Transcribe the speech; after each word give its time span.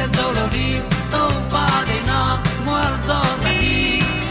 le 0.00 0.06
zo 0.16 0.26
lo 0.36 0.44
di 0.54 0.68
to 1.12 1.22
pa 1.52 1.64
de 1.88 1.98
na 2.08 2.20
mo 2.66 2.76
zo 3.06 3.18
ta 3.42 3.50
ni 3.60 3.74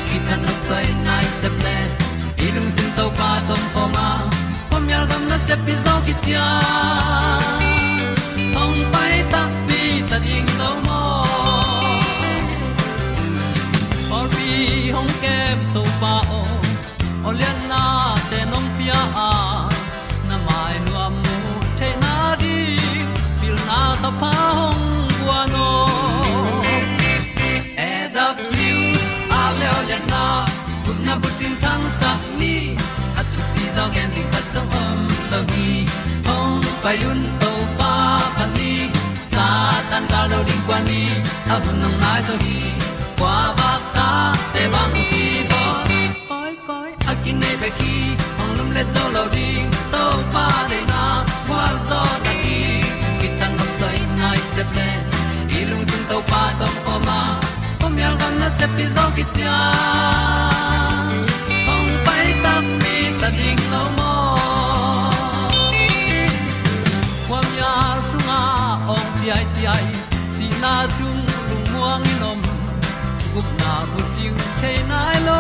ki 0.09 0.17
tan 0.27 0.39
no 0.45 0.53
sai 0.67 0.87
nai 1.05 1.25
se 1.39 1.49
ple 1.57 1.77
ilung 2.45 2.71
sin 2.75 2.89
to 2.97 3.05
pa 3.19 3.29
tom 3.47 3.63
pa 3.73 3.83
ma. 3.95 4.07
Pom 4.69 4.83
yal 4.93 5.05
gam 5.09 5.23
na 5.29 5.37
se 5.47 5.55
pi 5.65 5.73
zo 5.83 5.93
ki 6.05 6.13
tia 6.23 6.47
sang 31.99 32.19
tin 32.23 32.33
ni 32.41 32.55
at 33.19 33.27
tu 33.33 33.41
pi 33.53 33.63
zo 33.75 33.85
gen 33.95 34.09
di 34.15 34.23
khat 34.31 34.45
zo 34.53 34.61
om 34.81 34.99
lo 35.31 35.39
gi 35.51 35.69
hong 36.27 36.63
pa 36.83 36.91
yun 37.01 37.19
to 37.41 37.51
pa 37.79 37.93
pa 38.37 38.45
ni, 38.55 38.71
sa 39.33 39.45
tan 39.89 40.03
da 40.11 40.21
lo 40.31 40.39
ding 40.47 40.63
kwan 40.67 40.81
ni. 40.89 41.01
A 41.53 41.55
bu 41.63 41.71
nang 41.81 41.95
mai 42.01 42.19
zo 42.27 42.35
gi 42.45 42.59
kwa 43.19 43.35
ba 43.59 43.71
ta 43.95 44.09
te 44.53 44.63
bang 44.73 44.95
ki 45.11 45.25
bo 45.51 45.61
koi 46.29 46.53
koi 46.67 46.89
a 47.11 47.13
kin 47.23 47.35
nei 47.41 47.55
be 47.61 47.69
ki 47.79 47.93
ong 48.41 48.53
lum 48.57 48.69
le 48.75 48.83
zo 48.93 49.03
lo 49.15 49.23
ding 49.35 49.67
to 49.93 50.03
pa 50.33 50.45
de 50.71 50.79
na 50.91 51.03
kwa 51.47 51.63
zo 51.89 52.01
ta 52.25 52.33
ki. 52.41 52.59
Ki 53.19 53.27
tan 53.39 53.51
nok 53.57 53.71
sai 53.79 53.97
nai 54.21 54.39
se 54.53 54.63
ple 54.71 54.89
ilung 55.59 55.85
sun 55.89 56.03
to 56.09 56.17
pa 56.31 56.43
tom 56.59 56.75
ko 56.85 56.93
ma. 57.07 57.19
Ko 57.79 57.85
mi 57.95 58.01
al 58.09 58.15
gan 58.21 58.33
na 58.41 58.47
se 58.57 58.65
pi 58.75 58.85
zo 58.95 59.05
ki 59.15 59.23
tia 59.35 59.57
bu 74.37 74.45
chiu 74.59 74.81
nai 74.91 75.17
lo 75.27 75.39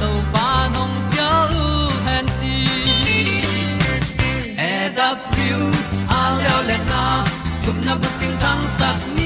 to 0.00 0.10
pa 0.32 0.48
nong 0.74 0.96
pia 1.10 1.30
u 1.62 1.66
han 2.06 2.26
ti 2.38 2.56
e 4.70 4.72
leo 6.40 6.58
le 6.68 6.78
na 6.90 7.02
na 7.86 7.94
bu 8.00 8.08
chiu 8.18 8.32
tang 8.42 8.64
sat 8.78 8.98
ni 9.16 9.25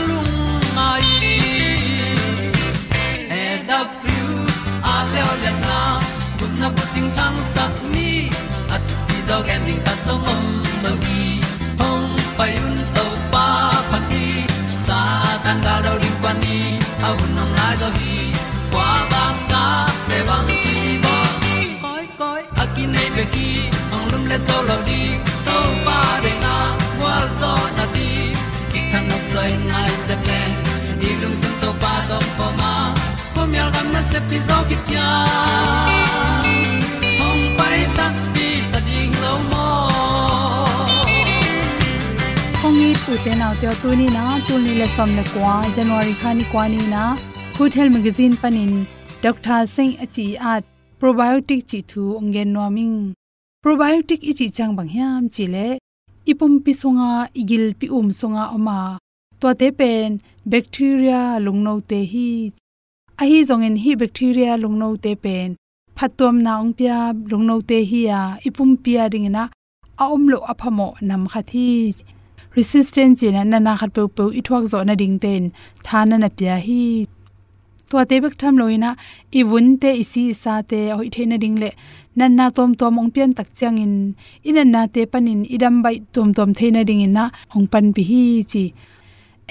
ting 6.93 7.09
tang 7.17 7.37
sat 7.53 7.73
ni 7.93 8.09
at 8.75 8.81
ti 9.07 9.17
zo 9.27 9.37
gen 9.47 9.61
ding 9.67 9.81
ta 9.85 9.93
zong 10.05 10.25
om 10.33 10.43
mo 10.83 10.91
gi 11.03 11.23
hong 11.79 12.09
pai 12.37 12.51
un 12.65 12.75
to 12.95 13.05
pa 13.33 13.45
pa 13.91 13.99
ti. 14.09 14.25
Sa 14.87 14.99
tan 15.43 15.57
ga 15.65 15.75
do 15.85 15.91
ri 16.03 16.11
pa 16.23 16.31
ni 16.41 16.57
a 17.07 17.09
un 17.21 17.29
nong 17.37 17.53
lai 17.57 17.73
do 17.81 17.89
gi 17.99 18.15
kwa 18.71 18.89
ba 19.11 19.23
ta 19.51 19.63
pe 20.07 20.17
bang 20.27 20.45
ti 20.49 20.61
bo 21.03 21.15
koi 21.83 22.05
koi 22.19 22.41
a 22.61 22.63
ki 22.75 22.83
nei 22.93 23.09
be 23.15 23.23
ki 23.33 23.49
hong 23.91 24.07
lum 24.11 24.23
le 24.31 24.37
to 24.47 24.57
lo 24.69 24.77
di 24.87 25.01
to 25.47 25.57
pa 25.85 25.99
de 26.23 26.33
na 26.43 26.55
wa 27.01 27.15
zo 27.39 27.53
na 27.77 27.85
ti 27.95 28.09
ki 28.71 28.79
kan 28.91 29.03
nok 29.09 29.23
sai 29.33 29.51
nai 29.71 29.91
se 30.07 30.15
ple 30.23 30.41
ni 30.99 31.09
lung 31.21 31.37
sun 31.41 31.53
to 31.61 31.69
pa 31.83 31.93
do 32.09 32.17
po 32.37 32.47
ma. 32.59 32.73
Po 33.33 33.41
mi 33.51 33.57
al 33.63 33.69
gam 33.75 33.87
na 33.95 34.01
se 34.11 34.19
pi 34.29 34.37
zo 34.47 34.57
ki 34.69 34.77
tia 34.87 35.09
te 43.25 43.33
naw 43.39 43.53
te 43.61 43.69
tu 43.81 43.89
ni 43.99 44.05
na 44.17 44.21
tu 44.47 44.55
ni 44.65 44.71
le 44.79 44.85
som 44.95 45.09
le 45.17 45.23
kwa 45.31 45.55
january 45.75 46.13
khani 46.21 46.45
kwa 46.51 46.63
ni 46.73 46.79
na 46.93 47.01
good 47.57 47.73
health 47.77 47.93
magazine 47.95 48.35
panin 48.41 48.71
dr 49.23 49.59
singh 49.73 49.93
achi 50.03 50.25
at 50.51 50.63
probiotic 50.99 51.61
chi 51.69 51.79
thu 51.91 52.03
ngen 52.29 52.49
noming 52.55 52.95
probiotic 53.63 54.21
ichi 54.31 54.47
chang 54.57 54.73
bang 54.77 54.89
hiam 54.95 55.21
chi 55.33 55.45
le 55.55 55.67
ipum 56.31 56.53
pi 56.63 56.71
songa 56.81 57.11
igil 57.41 57.65
pi 57.79 57.87
um 57.97 58.07
songa 58.19 58.43
oma 58.55 58.79
to 59.41 59.49
te 59.59 59.67
pen 59.79 60.09
bacteria 60.51 61.21
lungno 61.45 61.73
te 61.89 61.99
hi 62.11 62.29
a 63.21 63.23
hi 63.29 63.37
zong 63.49 63.65
hi 63.83 63.91
bacteria 64.01 64.51
lungno 64.63 64.89
te 65.03 65.11
pen 65.23 65.49
phatom 65.97 66.35
na 66.45 66.51
ong 66.61 66.73
pia 66.77 66.97
lungno 67.31 67.55
te 67.69 67.79
hi 67.89 68.01
ya 68.11 68.21
ipum 68.47 68.69
pia 68.83 69.03
ding 69.13 69.29
na 69.35 69.43
a 70.01 70.03
om 70.15 70.23
lo 70.31 70.39
aphamo 70.51 70.87
nam 71.07 71.23
kha 71.31 71.41
resistance 72.55 72.91
resistant 72.91 73.19
chin 73.19 73.49
na 73.49 73.59
na 73.59 73.73
khat 73.79 73.89
pe 73.95 74.01
pe 74.15 74.23
i 74.39 74.41
thuak 74.47 74.63
zo 74.71 74.79
na 74.83 74.93
ding 75.01 75.15
ten 75.23 75.43
thana 75.85 76.15
na 76.23 76.29
pya 76.37 76.55
hi 76.65 76.81
to 77.89 77.95
te 78.09 78.15
bek 78.23 78.35
tham 78.41 78.53
loina 78.61 78.89
i 79.39 79.41
bun 79.49 79.67
te 79.81 79.89
isi 80.03 80.23
sa 80.41 80.53
te 80.69 80.79
hoi 80.97 81.07
theina 81.15 81.37
ding 81.43 81.57
le 81.63 81.69
nan 82.17 82.31
na 82.39 82.45
tom 82.57 82.69
tom 82.79 82.99
ong 83.01 83.11
pian 83.15 83.31
tak 83.37 83.47
chang 83.59 83.77
in 83.85 83.93
in 84.47 84.59
na 84.73 84.81
te 84.93 85.01
panin 85.11 85.41
idam 85.55 85.75
bai 85.83 85.95
tom 86.13 86.27
tom 86.37 86.49
theina 86.57 86.81
ding 86.89 87.01
in 87.07 87.13
na 87.17 87.23
ong 87.55 87.67
pan 87.71 87.85
bi 87.95 88.03
hi 88.09 88.23
chi 88.51 88.63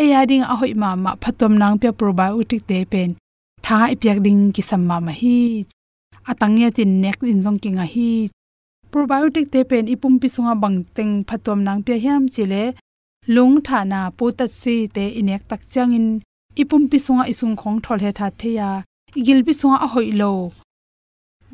e 0.02 0.04
ya 0.12 0.20
ding 0.30 0.44
a 0.52 0.54
hoi 0.60 0.72
ma 0.82 0.90
ma 1.04 1.12
phatom 1.22 1.52
nang 1.60 1.76
pe 1.80 1.88
probiotic 2.00 2.62
te 2.70 2.78
pen 2.92 3.08
tha 3.64 3.78
ipyak 3.94 4.18
ding 4.26 4.42
ki 4.54 4.62
sam 4.68 4.82
ma 4.90 5.12
hi 5.20 5.38
atang 6.30 6.54
ya 6.62 6.68
tin 6.76 6.90
nek 7.02 7.18
in 7.32 7.40
jong 7.44 7.58
kinga 7.62 7.86
hi 7.94 8.10
probiotic 8.92 9.46
te 9.52 9.60
pen 9.70 9.84
ipum 9.94 10.14
pi 10.20 10.28
sunga 10.34 10.54
bang 10.62 10.76
teng 10.96 11.12
phatom 11.28 11.58
nang 11.66 11.80
pe 11.86 11.94
hiam 12.04 12.22
chile 12.34 12.64
lung 13.28 13.60
tha 13.66 13.84
na 13.84 14.00
pu 14.16 14.24
ta 14.38 14.46
si 14.60 14.74
te 14.94 15.04
inek 15.20 15.42
tak 15.50 15.62
chang 15.72 15.92
in 15.98 16.08
ipum 16.60 16.82
pi 16.90 16.98
sunga 17.06 17.24
isung 17.32 17.56
khong 17.60 17.78
thol 17.84 17.98
he 18.04 18.10
tha 18.18 18.28
theya 18.40 18.70
igil 19.18 19.40
pi 19.46 19.52
sunga 19.60 19.76
a 19.86 19.88
hoi 19.94 20.10
lo. 20.20 20.32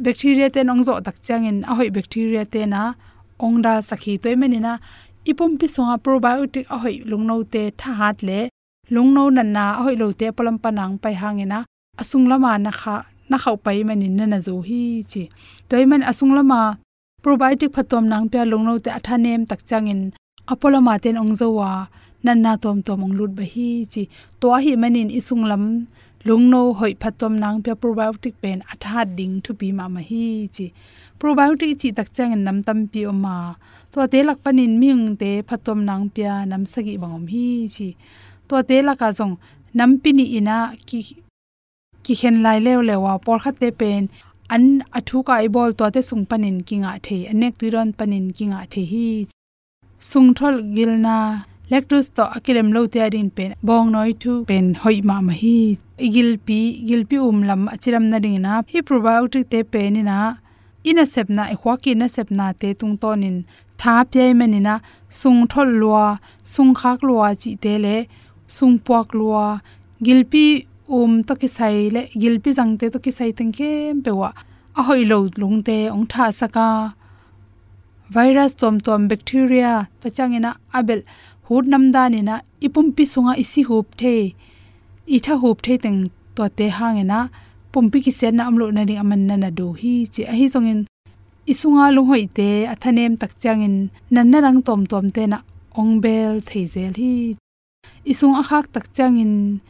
Bacteria 0.04 0.48
te 0.54 0.60
nong 0.62 0.82
zo 0.86 0.94
tak 1.06 1.16
chang 1.26 1.44
in 1.50 1.58
a 1.70 1.72
hoi 1.78 1.90
bacteria 1.96 2.44
te 2.52 2.60
na 2.72 2.82
ong 3.44 3.56
da 3.64 3.72
sakhi 3.88 4.14
toy 4.22 4.34
menina 4.40 4.72
ipum 5.30 5.52
pi 5.60 5.66
sunga 5.74 5.96
probiotic 6.04 6.66
a 6.74 6.76
hoi 6.82 6.96
lungno 7.10 7.36
te 7.52 7.62
tha 7.80 7.90
hat 8.00 8.18
le. 8.28 8.40
Lungno 8.94 9.22
nan 9.36 9.48
na 9.56 9.64
a 9.78 9.82
hoi 9.84 9.96
lo 10.02 10.06
te 10.20 10.26
palam 10.36 10.56
panang 10.62 10.94
pai 11.02 11.14
hangena 11.20 11.58
asung 12.00 12.26
lama 12.30 12.50
na 12.64 12.70
kha, 12.80 12.96
na 13.30 13.36
khau 13.42 13.56
pai 13.64 13.82
manin 13.88 14.14
na 14.18 14.24
na 14.32 14.38
zo 14.46 14.54
hi 14.68 14.82
chi. 15.10 15.22
Toy 15.68 15.84
man 15.90 16.02
asung 16.10 16.32
lama 16.38 16.60
probiotic 17.22 17.70
phatom 17.74 18.04
nang 18.10 18.26
pya 18.30 18.42
lungno 18.50 18.72
te 18.84 18.90
atha 18.98 19.16
nem 19.24 19.42
tak 19.50 19.60
chang 19.68 19.88
in 19.92 20.02
apolo 20.52 20.78
ma 20.87 20.94
ten 21.02 21.16
ong 21.22 21.34
zo 21.40 21.48
wa 21.58 21.70
nan 22.25 22.38
na 22.44 22.52
tom 22.62 22.78
tom 22.87 23.00
ong 23.06 23.14
lut 23.19 23.32
ba 23.38 23.44
hi 23.52 23.69
chi 23.93 24.02
to 24.40 24.48
hi 24.64 24.72
manin 24.82 25.08
isung 25.19 25.44
lam 25.50 25.64
lungno 26.26 26.60
hoi 26.78 26.93
phatom 27.02 27.32
nang 27.43 27.56
pe 27.64 27.72
probiotic 27.81 28.34
pen 28.43 28.58
atha 28.72 29.00
ding 29.19 29.34
thu 29.44 29.50
pi 29.60 29.69
ma 29.78 29.84
ma 29.94 30.00
hi 30.10 30.25
chi 30.54 30.66
probiotic 31.20 31.72
chi 31.81 31.88
tak 31.98 32.08
chang 32.16 32.32
nam 32.46 32.56
tam 32.66 32.78
pi 32.93 33.00
o 33.10 33.12
ma 33.25 33.37
to 33.93 33.98
te 34.12 34.19
lak 34.28 34.38
panin 34.44 34.72
ming 34.82 35.04
te 35.20 35.31
phatom 35.48 35.78
nang 35.88 36.04
pya 36.14 36.32
nam 36.50 36.62
sagi 36.72 36.94
bangom 37.02 37.26
hi 37.32 37.46
chi 37.75 37.88
to 38.49 38.56
te 38.69 38.76
la 38.87 38.92
ka 39.00 39.08
jong 39.19 39.34
nam 39.78 39.90
pi 40.02 40.10
ni 40.19 40.25
ina 40.38 40.58
ki 40.88 41.00
ki 42.04 42.14
hen 42.20 42.37
lai 42.44 42.58
lew 42.66 42.81
lewa 42.88 43.12
por 43.25 43.38
khat 43.42 43.54
te 43.62 43.69
pen 43.81 44.02
an 44.54 44.64
athu 44.99 45.19
ka 45.26 45.34
i 45.46 45.49
bol 45.54 45.70
to 45.78 45.84
te 45.94 46.00
sung 46.08 46.25
panin 46.31 46.58
kinga 46.69 46.92
the 47.06 47.16
anek 47.32 47.52
tuiron 47.58 47.88
panin 47.99 48.26
kinga 48.37 48.60
the 48.72 48.82
hi 48.92 49.06
sung 50.00 50.34
thol 50.34 50.62
gilna 50.76 51.44
lactose 51.70 52.10
to 52.16 52.25
akilem 52.37 52.72
lo 52.75 52.87
te 52.87 53.00
adin 53.00 53.31
pen. 53.31 53.54
Bong 53.62 53.90
noi 53.93 54.12
thu 54.12 54.44
pen 54.48 54.75
hoi 54.82 55.00
ma 55.08 55.20
ma 55.20 55.32
hi. 55.32 55.76
Igil 56.06 56.31
pi 56.46 56.58
igil 56.82 57.02
pi 57.10 57.16
um 57.28 57.43
lam 57.43 57.69
achiram 57.75 58.04
na 58.10 58.19
ding 58.19 58.40
na. 58.43 58.62
Hi 58.72 58.81
probiotic 58.88 59.50
te 59.50 59.62
pen 59.62 59.94
ni 59.94 60.02
na. 60.02 60.19
Ina 60.84 61.04
sep 61.06 61.28
na 61.28 61.43
e 61.54 61.56
khwa 61.60 61.75
ki 61.82 61.94
na 61.94 62.06
sep 62.06 62.31
na 62.31 62.52
te 62.52 62.75
tung 62.75 62.96
tonin 63.02 63.37
tha 63.81 64.04
pye 64.10 64.34
mani 64.38 64.60
na. 64.60 64.75
Sung 65.08 65.46
thol 65.52 65.69
lua 65.81 66.06
sung 66.42 66.75
khak 66.75 67.02
lua 67.02 67.34
chi 67.34 67.56
te 67.62 67.78
le. 67.84 67.96
Sung 68.56 68.78
puak 68.78 69.14
lua. 69.19 69.46
Gilpi 70.04 70.66
um 70.88 71.12
to 71.25 71.34
ki 71.40 71.49
sai 71.56 71.88
le. 71.94 72.02
Gilpi 72.22 72.50
jang 72.58 72.76
te 72.78 72.87
to 72.90 72.99
ki 72.99 73.10
sai 73.19 73.31
teng 73.38 73.52
ke 73.58 73.70
pe 74.04 74.12
wa. 74.20 74.31
A 74.78 74.82
hoi 74.82 75.04
lo 75.10 75.19
lung 75.40 75.62
te, 75.64 75.88
ong 75.88 76.04
tha 76.12 76.25
saka 76.40 76.92
virus 78.14 78.55
tom 78.55 78.79
tom 78.81 79.08
bacteria 79.08 79.88
ta 80.00 80.08
changena 80.17 80.50
abel 80.79 81.00
hut 81.47 81.64
namda 81.73 82.03
ni 82.12 82.20
na 82.29 82.35
ipum 82.67 82.87
pi 82.97 83.05
sunga 83.12 83.32
isi 83.43 83.62
hup 83.69 83.87
the. 84.00 84.35
Itha 85.17 85.35
hup 85.43 85.62
the 85.62 85.79
teng 85.85 86.11
to 86.35 86.49
te 86.58 86.67
hangena 86.79 87.19
pumpi 87.73 87.99
ki 88.05 88.12
sen 88.19 88.37
na 88.37 88.43
amlo 88.49 88.67
na 88.70 88.82
ring 88.88 88.99
aman 89.03 89.26
na 89.29 89.37
na 89.37 89.50
do 89.50 89.73
hi. 89.81 89.94
Chi 90.12 90.23
a 90.32 90.35
hi 90.38 90.47
songin 90.55 90.81
isunga 91.53 91.87
lu 91.94 92.03
hoi 92.11 92.25
te 92.37 92.49
athanem 92.73 93.12
tak 93.20 93.32
changin 93.43 93.91
nan 94.11 94.31
na 94.31 94.38
rang 94.44 94.61
tom 94.67 94.87
tom 94.91 95.06
te 95.11 95.26
na 95.32 95.38
ongbel 95.81 96.35
theizel 96.49 96.94
hi. 97.02 97.37
Isung 98.12 98.35
a 98.41 98.43
khak 98.49 98.67
tak 98.75 98.87
changin 98.97 99.61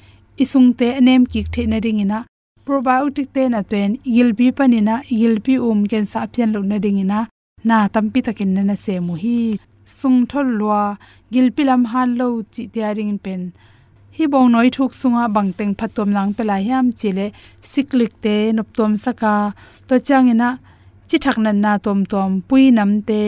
isung 0.42 0.68
te 0.78 0.86
anem 0.98 1.22
ki 1.30 1.40
the 1.52 1.62
na 1.66 1.78
ring 1.84 2.00
ina 2.04 2.18
probiotic 2.66 3.28
te 3.34 3.42
na 3.48 3.60
pen 3.70 3.90
yilbi 4.16 4.46
panina 4.58 4.94
yilbi 5.20 5.54
um 5.68 5.80
ken 5.90 6.04
sa 6.12 6.26
pian 6.32 6.52
lo 6.54 6.60
na 6.70 6.76
ring 6.84 7.00
ina 7.04 7.20
na 7.68 7.76
tampi 7.94 8.20
takin 8.26 8.50
na 8.54 8.62
na 8.68 8.76
se 8.84 8.94
mu 9.06 9.14
hi 9.22 9.38
sung 9.98 10.20
thol 10.30 10.48
lua, 10.60 10.82
gilpilam 11.32 11.82
han 11.92 12.08
lo 12.18 12.26
chi 12.52 12.62
tiaring 12.72 13.18
pen. 13.24 13.42
Hi 14.16 14.24
bong 14.32 14.48
noi 14.52 14.68
thuk 14.76 14.92
sunga 15.00 15.24
bangteng 15.34 15.74
phatom 15.78 16.08
nang 16.16 16.32
pela 16.36 16.56
hiam 16.66 16.86
chile, 16.98 17.26
siklik 17.70 18.12
te 18.24 18.36
noptom 18.56 18.92
saka. 19.04 19.34
To 19.88 19.94
changina 20.06 20.48
chi 21.08 21.16
thak 21.24 21.38
nan 21.44 21.58
na 21.64 21.72
tom 21.84 22.00
tom, 22.12 22.30
pui 22.48 22.64
nam 22.78 22.90
te, 23.08 23.20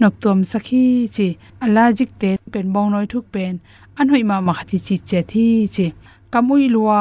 nop 0.00 0.14
tom 0.22 0.38
sakhi 0.50 0.84
chi. 1.14 1.28
Allergic 1.64 2.10
te 2.20 2.30
pen 2.52 2.66
bong 2.74 2.90
noi 2.94 3.06
thuk 3.12 3.26
pen. 3.34 3.54
An 3.98 4.06
hoi 4.12 4.22
ma 4.30 4.36
ma 4.46 4.52
khati 4.58 4.78
chi 4.86 4.96
che 5.08 5.20
thi 5.30 5.46
chi. 5.74 5.86
Kamui 6.32 6.64
lua, 6.74 7.00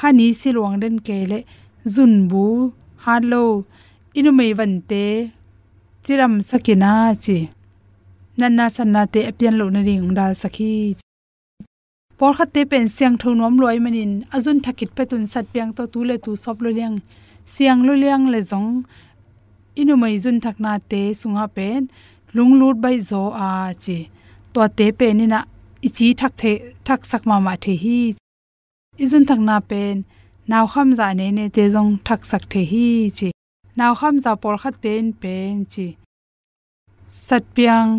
hani 0.00 0.26
silwang 0.40 0.76
den 0.82 0.96
kele 1.06 1.38
zun 1.94 2.12
bu 2.30 2.44
ha 3.04 3.14
lo. 3.32 3.44
Inu 4.18 4.30
mei 4.38 4.52
van 4.58 4.74
te 4.90 5.04
chiram 6.10 6.34
sakina 6.42 7.14
chi. 7.24 7.38
Nanna 8.38 8.66
sanna 8.76 9.02
te 9.12 9.20
apian 9.30 9.54
lo 9.60 9.66
na 9.74 9.80
ring 9.88 10.12
dal 10.18 10.32
sakhi 10.42 10.72
por 12.18 12.32
khat 12.38 12.48
te 12.54 12.62
pen 12.70 12.86
siang 12.96 13.16
thong 13.20 13.36
nom 13.38 13.56
loi 13.62 13.78
manin. 13.84 14.12
Azun 14.34 14.58
thakit 14.64 14.90
petun 14.96 15.22
sat 15.32 15.46
piang 15.52 15.70
to 15.76 15.82
tu 15.92 16.00
le 16.08 16.16
tu 16.24 16.32
sop 16.44 16.56
lo 16.64 16.70
liang. 16.78 16.96
Siang 17.52 17.80
lo 17.86 17.94
liang 18.02 18.24
le 18.32 18.40
zong. 18.50 18.70
Inu 19.80 19.94
mai 20.02 20.16
zun 20.24 20.36
thakna 20.44 20.72
te 20.90 21.02
sunga 21.20 21.46
pen. 21.56 21.80
Lung 22.34 22.52
lut 22.60 22.76
bai 22.84 22.96
zo 23.10 23.22
a 23.46 23.50
chi. 23.84 23.98
To 24.52 24.60
te 24.78 24.86
pe 24.98 25.08
ni 25.18 25.26
na 25.32 25.40
ichi 25.86 26.08
thak 26.20 26.32
the, 26.40 26.52
thak 26.86 27.00
sak 27.10 27.22
ma 27.28 27.36
ma 27.46 27.54
the 27.64 27.74
hi. 27.82 27.98
Izun 29.04 29.24
thak 29.28 29.40
na 29.48 29.56
pen. 29.70 29.96
Naw 30.50 30.64
kham 30.72 30.88
za 30.98 31.08
ne 31.18 31.26
ne 31.36 31.44
te 31.56 31.64
zong 31.74 31.92
thak 32.06 32.20
sak 32.30 32.42
the 32.52 32.62
hi 32.72 32.86
chi. 33.18 33.28
Naw 33.78 33.92
kham 34.00 34.14
za 34.24 34.32
por 34.42 34.56
khat 34.62 34.74
ten 34.82 35.04
pen 35.22 35.64
chi 35.72 35.86
sat 37.10 37.44
piang 37.54 37.90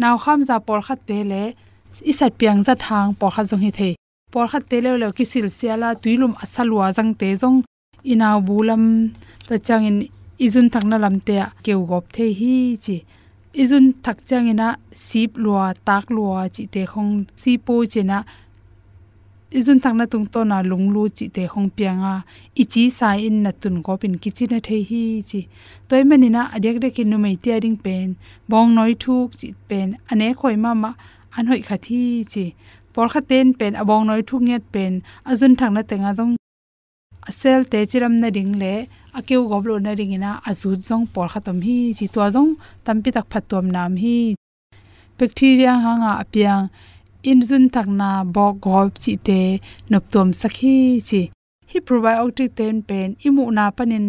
naw 0.00 0.14
kham 0.22 0.40
za 0.48 0.56
por 0.66 0.80
khat 0.86 1.00
te 1.08 1.18
le. 1.30 1.42
I 2.10 2.12
sat 2.18 2.32
piang 2.38 2.60
za 2.66 2.74
thang 2.84 3.08
por 3.18 3.30
kha 3.34 3.42
jong 3.50 3.62
hi 3.64 3.70
the. 3.78 3.88
Por 4.32 4.46
khat 4.50 4.64
te 4.70 4.76
le 4.84 4.90
le 5.00 5.08
ki 5.16 5.24
sil 5.30 5.46
siala 5.58 5.88
tuilum 6.02 6.34
asalwa 6.42 6.86
jang 6.96 7.12
te 7.20 7.28
jong 7.40 7.58
inaw 8.12 8.38
bulam 8.46 8.84
ta 9.48 9.54
changin 9.66 9.98
izun 10.46 10.66
thakna 10.72 10.96
lam 11.04 11.16
te 11.26 11.36
keu 11.64 11.80
gop 11.90 12.04
the 12.14 12.26
hi 12.38 12.54
chi. 12.84 12.96
Izun 13.62 13.86
thak 14.04 14.18
changina 14.28 14.68
sip 15.06 15.30
lua, 15.42 15.64
tak 15.86 16.04
lua 16.14 16.40
chi 16.54 16.62
te 16.74 16.82
khong. 16.92 17.12
Si 17.40 17.52
po 17.66 17.74
chena 17.92 18.18
izun 19.50 19.80
thangna 19.80 20.04
tung 20.06 20.26
to 20.32 20.44
na 20.44 20.62
lunglu 20.62 21.08
chi 21.16 21.26
te 21.34 21.42
khong 21.52 21.70
pianga 21.76 22.14
ichi 22.62 22.90
sa 22.90 23.08
in 23.26 23.42
na 23.44 23.50
tun 23.60 23.80
go 23.82 23.96
pin 23.96 24.14
kichi 24.22 24.44
na 24.50 24.58
the 24.60 24.76
hi 24.88 25.22
chi. 25.30 25.40
Toy 25.88 26.02
manina 26.08 26.42
adek 26.56 26.76
de 26.82 26.88
kin 26.90 27.08
nu 27.10 27.18
mai 27.24 27.36
ti 27.42 27.50
ring 27.64 27.78
pen. 27.84 28.16
Bong 28.48 28.74
noi 28.74 28.92
thuk 29.02 29.28
chi 29.40 29.48
pen. 29.68 29.88
Ane 30.10 30.28
khoi 30.38 30.56
ma 30.64 30.74
ma 30.82 30.90
an 31.36 31.46
hoi 31.50 31.60
kha 31.68 31.76
thi 31.84 32.24
chi. 32.32 32.44
Por 32.92 33.08
kha 33.12 33.20
ten 33.30 33.46
pen. 33.58 33.72
Abong 33.82 34.04
noi 34.08 34.22
thuk 34.28 34.42
nget 34.48 34.64
pen. 34.74 34.92
Azun 35.30 35.52
thangna 35.58 35.82
tenga 35.90 36.10
jong 36.18 36.36
sel 37.40 37.62
te 37.72 37.78
chiram 37.90 38.14
na 38.20 38.28
ring 38.36 38.52
le. 38.62 38.74
Akeu 39.18 39.42
goblo 39.50 39.74
na 39.84 39.92
ring 39.98 40.12
ina 40.12 40.30
azu 40.48 40.70
jong 40.86 41.06
por 41.14 41.28
kha 41.32 41.40
tom 41.46 41.58
hi 41.66 41.78
chi. 41.98 42.06
To 42.14 42.20
jong 42.34 42.50
tampi 42.84 43.08
tak 43.16 43.26
phatom 43.32 43.66
nam 43.76 43.96
hi. 44.02 44.18
Bacteria 45.18 45.72
hanga 45.84 46.10
apiang 46.22 46.64
in 47.22 47.40
zun 47.48 47.64
takna 47.74 48.10
bo 48.34 48.52
gop 48.64 48.94
chi 49.02 49.12
te 49.26 49.40
nop 49.90 50.04
tom 50.12 50.28
sakhi 50.40 50.76
chi. 51.08 51.22
Hi 51.70 51.78
probiotic 51.86 52.50
ten 52.58 52.76
pen 52.88 53.08
imu 53.26 53.44
na 53.56 53.64
panin 53.76 54.06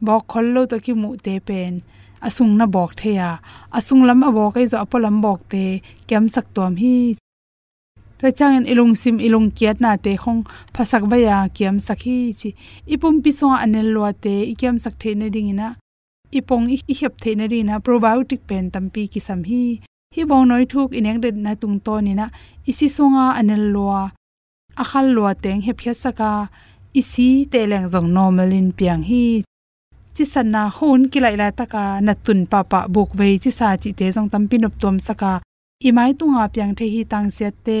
bo 0.00 0.14
khollo 0.30 0.62
to 0.70 0.76
ki 0.84 0.92
mu 0.92 1.16
te 1.24 1.34
pen. 1.48 1.82
Asung 2.22 2.54
na 2.56 2.66
bok 2.66 2.94
the 2.94 3.10
ya. 3.18 3.30
Asung 3.74 4.06
lam 4.06 4.22
abo 4.22 4.44
kai 4.54 4.66
zo 4.70 4.76
apolam 4.78 5.16
bok 5.20 5.40
te 5.52 5.82
kem 6.06 6.28
sak 6.34 6.46
tom 6.54 6.76
hi. 6.82 7.16
To 8.18 8.30
changin 8.38 8.64
ilung 8.72 8.94
sim 8.94 9.18
ilung 9.18 9.50
kiat 9.50 9.80
na 9.82 9.96
te 10.04 10.12
khong 10.22 10.46
phasak 10.74 11.02
ba 11.10 11.16
ya 11.18 11.36
kem 11.56 11.76
sakhi 11.86 12.18
chi. 12.40 12.50
Ipum 12.86 13.14
pi 13.22 13.30
so 13.38 13.46
anel 13.64 13.88
lo 13.94 14.02
te 14.24 14.34
ikem 14.52 14.76
sak 14.84 14.94
the 15.00 15.10
ne 15.14 15.28
ding 15.34 15.50
ina. 15.52 15.68
Ipong 16.38 16.70
i 16.70 16.94
hep 17.00 17.14
the 17.22 17.34
ne 17.34 17.46
ri 17.52 17.60
na 17.64 17.74
probiotic 17.84 18.40
pen 18.48 18.70
tampi 18.70 19.02
ki 19.12 19.20
sam 19.20 19.42
hi 19.50 19.62
hi 20.14 20.22
bong 20.28 20.46
noi 20.50 20.64
thuk 20.72 20.90
ineng 20.98 21.20
de 21.22 21.30
na 21.44 21.52
tung 21.62 21.78
to 21.86 21.94
ni 22.06 22.12
na. 22.20 22.26
Isi 22.70 22.86
songa 22.96 23.26
anel 23.40 23.64
loa 23.74 24.02
akhal 24.82 25.06
lua 25.16 25.32
teng 25.42 25.60
he 25.66 25.72
phya 25.78 25.94
saka. 26.02 26.30
Isi 27.00 27.28
te 27.52 27.60
leng 27.70 27.86
normal 27.92 28.12
normalin 28.16 28.68
piang 28.78 29.02
hi. 29.10 29.24
Chi 30.14 30.24
sanna 30.32 30.62
hun 30.76 31.00
kilai 31.12 31.36
la 31.40 31.48
taka 31.58 31.84
natun 32.06 32.40
papa 32.52 32.80
buk 32.94 33.10
ve 33.18 33.28
chi 33.42 33.50
sa 33.58 33.68
chi 33.82 33.90
te 33.98 34.06
jong 34.14 34.28
tam 34.32 34.44
pinop 34.50 34.74
tom 34.82 34.96
saka. 35.06 35.32
Imai 35.88 36.12
tunga 36.18 36.44
piang 36.54 36.72
the 36.78 36.86
hi 36.94 37.00
tang 37.12 37.28
se 37.36 37.50
te, 37.66 37.78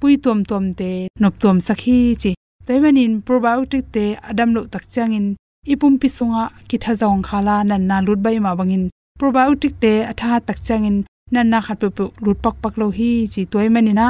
pui 0.00 0.14
tom 0.24 0.38
tom 0.50 0.64
te 0.78 0.90
nop 1.20 1.34
tom 1.42 1.56
sakhi 1.66 1.98
chi. 2.22 2.32
Toimanin 2.66 3.12
probiotic 3.26 3.84
te 3.94 4.04
adam 4.30 4.50
lo 4.56 4.60
tak 4.72 4.84
changin. 4.94 5.26
Ipum 5.72 5.94
pi 6.00 6.08
sunga 6.16 6.44
ki 6.68 6.76
tha 6.82 6.92
jong 7.00 7.22
khala 7.28 7.56
nan 7.68 7.82
na 7.88 7.96
lut 8.06 8.20
bai 8.24 8.38
ma 8.44 8.52
bangin 8.58 8.84
probiotic 9.20 9.72
te 9.82 9.92
atha 10.10 10.30
tak 10.48 10.58
changin 10.66 10.96
nan 11.32 11.46
na 11.52 11.58
khat 11.66 11.84
pu 11.96 12.04
lut 12.24 12.38
pak 12.44 12.56
pak 12.62 12.74
lo 12.80 12.86
hi 12.98 13.10
chi 13.32 13.42
toimanina 13.52 14.06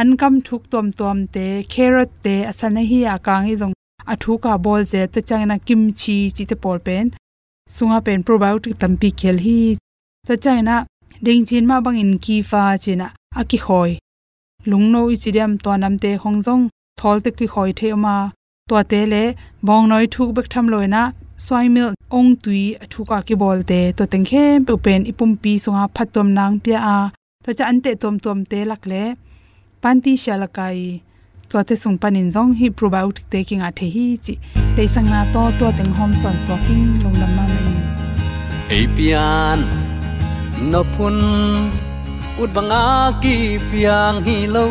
ankam 0.00 0.34
thuk 0.46 0.62
tom 0.72 0.86
tom 0.98 1.18
te, 1.34 1.46
carrot 1.72 2.10
te 2.24 2.34
asana 2.50 2.82
hi 2.90 3.00
akang 3.14 3.44
hi 3.48 3.54
jong 3.60 3.74
athu 4.12 4.32
ka 4.44 4.52
bol 4.64 4.82
je 4.90 5.02
to 5.12 5.20
changna 5.28 5.56
kimchi 5.66 6.16
chi 6.36 6.44
te 6.50 6.56
pol 6.62 6.78
pen, 6.86 7.04
sunga 7.74 7.98
pen 8.06 8.20
probiotic 8.26 8.74
tampi 8.80 9.08
khel 9.20 9.38
hi 9.46 9.58
to 10.26 10.34
changna 10.44 10.76
ding 11.24 11.44
chin 11.48 11.64
ma 11.70 11.76
bang 11.84 11.98
in 12.02 12.12
ki 12.24 12.36
fa 12.50 12.62
china 12.84 13.06
aki 13.40 13.58
khoi. 13.66 13.90
Lungno 14.70 15.00
ichidiam 15.14 15.52
to 15.64 15.70
namte 15.82 16.10
hongjong 16.22 16.64
thol 16.98 17.18
te 17.24 17.30
ki 17.38 17.46
khoi 17.52 17.70
the 17.78 17.88
ma 18.04 18.16
to 18.68 18.76
te 18.90 19.00
le, 19.12 19.24
bong 19.66 19.84
noi 19.90 20.06
thuk 20.14 20.30
bek 20.36 20.46
tham 20.52 20.66
loina 20.72 21.02
swai 21.44 21.66
mil 21.74 21.88
ong 22.18 22.30
tui 22.42 22.62
thu 22.92 23.00
ka 23.10 23.18
ki 23.26 23.34
bol 23.42 23.58
te 23.70 23.80
to 23.96 24.04
teng 24.12 24.26
khe 24.30 24.44
pe 24.66 24.74
pen 24.84 25.00
ipum 25.10 25.30
pi 25.42 25.52
sunga 25.64 25.84
phatom 25.96 26.28
nang 26.38 26.54
pia 26.64 26.78
a 26.96 26.98
to 27.44 27.50
cha 27.58 27.64
ante 27.72 27.90
tom 28.02 28.14
tom 28.24 28.38
te 28.50 28.58
lak 28.70 28.82
le 28.90 29.02
panti 29.82 30.12
shalakai 30.24 30.78
to 31.50 31.56
te 31.68 31.74
sung 31.82 31.96
panin 32.02 32.28
jong 32.34 32.50
hi 32.58 32.66
probiotic 32.78 33.26
te 33.32 33.38
king 33.48 33.62
a 33.66 33.70
the 33.78 33.86
hi 33.94 34.06
chi 34.24 34.34
te 34.76 34.82
sang 34.94 35.08
na 35.12 35.20
to 35.34 35.42
to 35.58 35.66
teng 35.78 35.92
hom 35.98 36.10
son 36.20 36.36
so 36.44 36.54
king 36.66 36.88
long 37.02 37.16
lam 37.20 37.30
ma 37.36 37.44
mai 37.52 37.76
apian 38.78 39.58
no 40.70 40.80
pun 40.94 41.16
ut 42.42 42.50
banga 42.56 42.84
ki 43.22 43.36
piang 43.68 44.16
hi 44.26 44.36
lo 44.54 44.64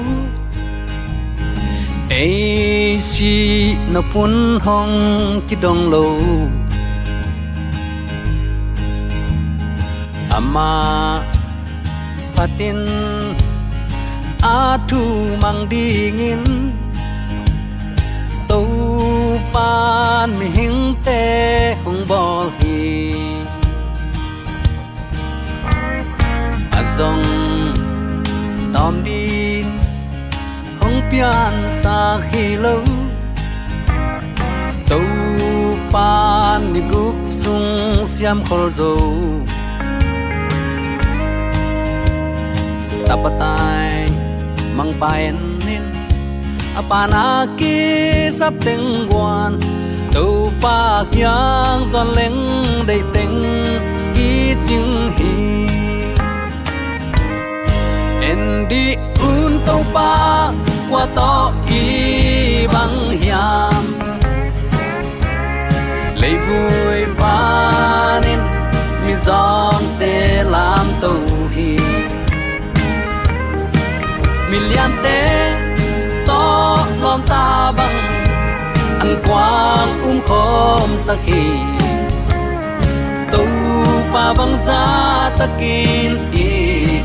ai 2.09 2.99
si 3.01 3.75
no 3.91 4.01
pun 4.13 4.59
hong 4.65 4.95
ki 5.47 5.55
dong 5.63 5.91
lo 5.91 6.07
ama 10.37 10.71
patin 12.35 12.79
a 14.41 14.79
thu 14.87 15.01
mang 15.41 15.67
dingin 15.71 16.43
tàu 18.49 18.65
pan 19.53 20.31
mi 20.39 20.47
hing 20.57 20.95
te 21.05 21.23
hong 21.83 22.01
bol 22.09 22.47
hi 22.59 22.79
azong 26.79 27.23
tom 28.73 29.03
đi 29.03 29.46
hong 30.81 31.01
pian 31.11 31.53
sa 31.69 32.19
khi 32.31 32.55
lâu. 32.55 32.83
Tàu 34.89 35.03
pan 35.91 36.73
mi 36.73 36.81
guk 36.91 37.15
sung 37.25 38.05
siam 38.05 38.43
khol 38.49 38.69
zo 38.77 38.95
tapatai 43.07 44.09
mang 44.75 44.91
paen 44.99 45.35
nin. 45.65 45.83
Apana 46.75 47.47
ki 47.57 47.77
sap 48.31 48.53
teng 48.65 49.07
guan. 49.09 49.59
Tu 50.11 50.51
pa 50.61 51.05
kyang 51.11 51.81
zon 51.91 52.07
leng 52.17 52.39
dei 52.87 53.01
teng 53.13 53.37
ki 54.15 54.55
ching 54.65 55.11
hi. 55.17 55.33
En 58.29 58.41
di 58.69 58.95
un 59.31 59.46
tàu 59.67 59.83
pa 59.93 60.51
qua 60.91 61.07
to 61.15 61.51
kỳ 61.69 62.67
băng 62.73 63.09
hiam 63.21 63.99
lấy 66.21 66.35
vui 66.47 67.05
ba 67.19 68.19
nên 68.23 68.39
mi 69.05 69.13
giòn 69.25 69.83
tê 69.99 70.43
làm 70.43 70.85
tàu 71.01 71.15
hi 71.55 71.77
mi 74.51 74.59
lian 74.59 74.91
tê 75.03 75.51
to 76.27 76.77
lom 77.01 77.21
ta 77.27 77.71
băng, 77.77 77.97
ăn 78.99 79.21
quang 79.27 80.01
um 80.01 80.19
khom 80.27 80.89
sakhi 80.97 81.49
tàu 83.31 83.45
pa 84.13 84.33
băng 84.37 84.55
za 84.65 84.85
ta 85.37 85.47
kín 85.59 86.17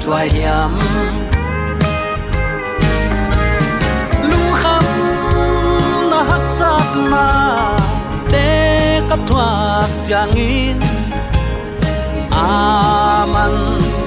thwai 0.06 0.28
yam 0.44 0.78
lu 0.80 1.31
kap 9.12 9.20
thuak 9.28 9.90
changin 10.08 10.80
aman 12.32 13.54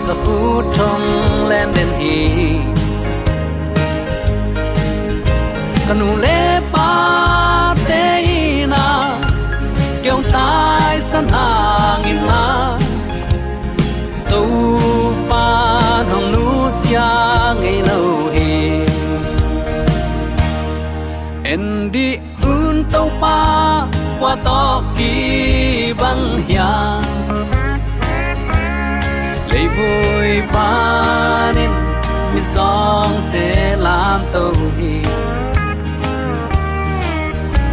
ta 0.08 0.14
khu 0.24 0.62
trong 0.78 1.06
lên 1.50 1.70
đến 1.76 1.88
hi 2.00 2.18
kanu 5.88 6.18
le 6.24 6.62
pa 6.74 6.90
te 7.88 8.06
na 8.74 8.86
kyong 10.04 10.24
tai 10.34 11.02
san 11.02 11.28
hang 11.36 12.04
in 12.04 12.20
na 12.30 12.78
tu 14.30 14.44
pa 15.30 15.48
nong 16.10 16.32
nu 16.34 16.70
sia 16.80 17.10
ngây 17.62 17.82
lâu 17.82 18.10
hi 18.34 18.54
en 21.44 21.90
di 21.94 22.18
un 22.44 22.84
tau 22.92 23.10
pa 23.22 23.38
qua 24.20 24.36
tóc 24.44 24.95
ki 26.06 26.12
bang 26.12 26.48
hiang 26.48 27.04
lấy 29.50 29.68
vui 29.68 30.42
ba 30.54 31.52
nên 31.56 31.70
mi 32.36 32.42
song 32.54 33.22
te 33.34 33.76
làm 33.76 34.22
tàu 34.34 34.54
hi 34.80 35.02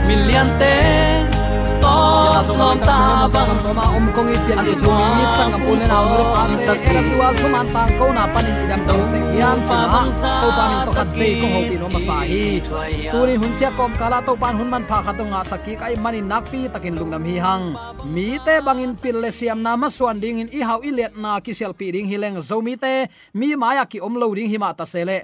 million 0.09 0.47
te 0.59 1.03
to 1.07 1.12
lom 2.61 2.79
ta 2.89 2.99
bang 3.35 3.53
to 3.65 3.71
ma 3.79 3.85
om 3.97 4.07
kong 4.17 4.31
i 4.35 4.37
pian 4.45 4.59
ni 4.67 4.75
su 4.83 4.91
ni 4.91 5.25
sang 5.37 5.55
pu 5.63 5.71
ne 5.81 5.87
naw 5.93 6.05
nu 6.13 6.25
pa 6.35 6.43
sa 6.65 6.75
ki 6.83 6.97
tu 7.09 7.17
al 7.27 7.35
su 7.41 7.47
man 7.55 7.67
pang 7.75 7.93
ko 7.99 8.07
na 8.17 8.25
panin 8.35 8.57
idam 8.65 8.81
do 8.89 8.97
te 9.13 9.19
hiam 9.33 9.59
cha 9.69 9.79
to 10.43 10.49
pa 10.57 10.65
min 10.71 10.81
to 10.87 10.93
khat 10.99 11.09
pe 11.19 11.29
ko 11.41 11.47
ho 11.55 11.61
pi 11.69 11.77
no 11.83 11.87
ma 11.95 12.01
sa 12.09 12.17
hi 12.31 12.45
tu 13.13 13.21
ni 13.29 13.35
hun 13.41 13.53
sia 13.59 13.71
kom 13.79 13.93
kala 14.01 14.19
to 14.27 14.33
pan 14.43 14.55
hun 14.59 14.69
man 14.75 14.85
pha 14.91 14.99
khatonga 15.07 15.41
saki 15.51 15.73
kai 15.81 15.95
mani 16.05 16.21
nak 16.33 16.45
pi 16.53 16.61
takin 16.75 16.95
lungnam 17.01 17.25
hi 17.29 17.37
hang 17.47 17.65
mi 18.15 18.29
te 18.47 18.55
bangin 18.67 18.93
pil 19.03 19.17
le 19.25 19.31
siam 19.39 19.59
na 19.67 19.73
ma 19.83 19.89
suan 19.99 20.17
ding 20.23 20.43
in 20.43 20.49
i 20.59 20.61
hau 20.69 20.79
i 20.89 20.91
let 20.99 21.13
na 21.25 21.39
ki 21.45 21.53
sel 21.59 21.73
pi 21.79 21.87
ding 21.95 22.09
hi 22.11 22.17
leng 22.23 22.37
zo 22.49 22.59
mi 22.67 22.75
te 22.83 22.93
mi 23.39 23.49
maya 23.63 23.85
ki 23.93 23.99
om 24.07 24.15
lo 24.23 24.27
ding 24.39 24.51
hi 24.53 24.59
ma 24.65 24.71
ta 24.79 24.85
sele 24.95 25.19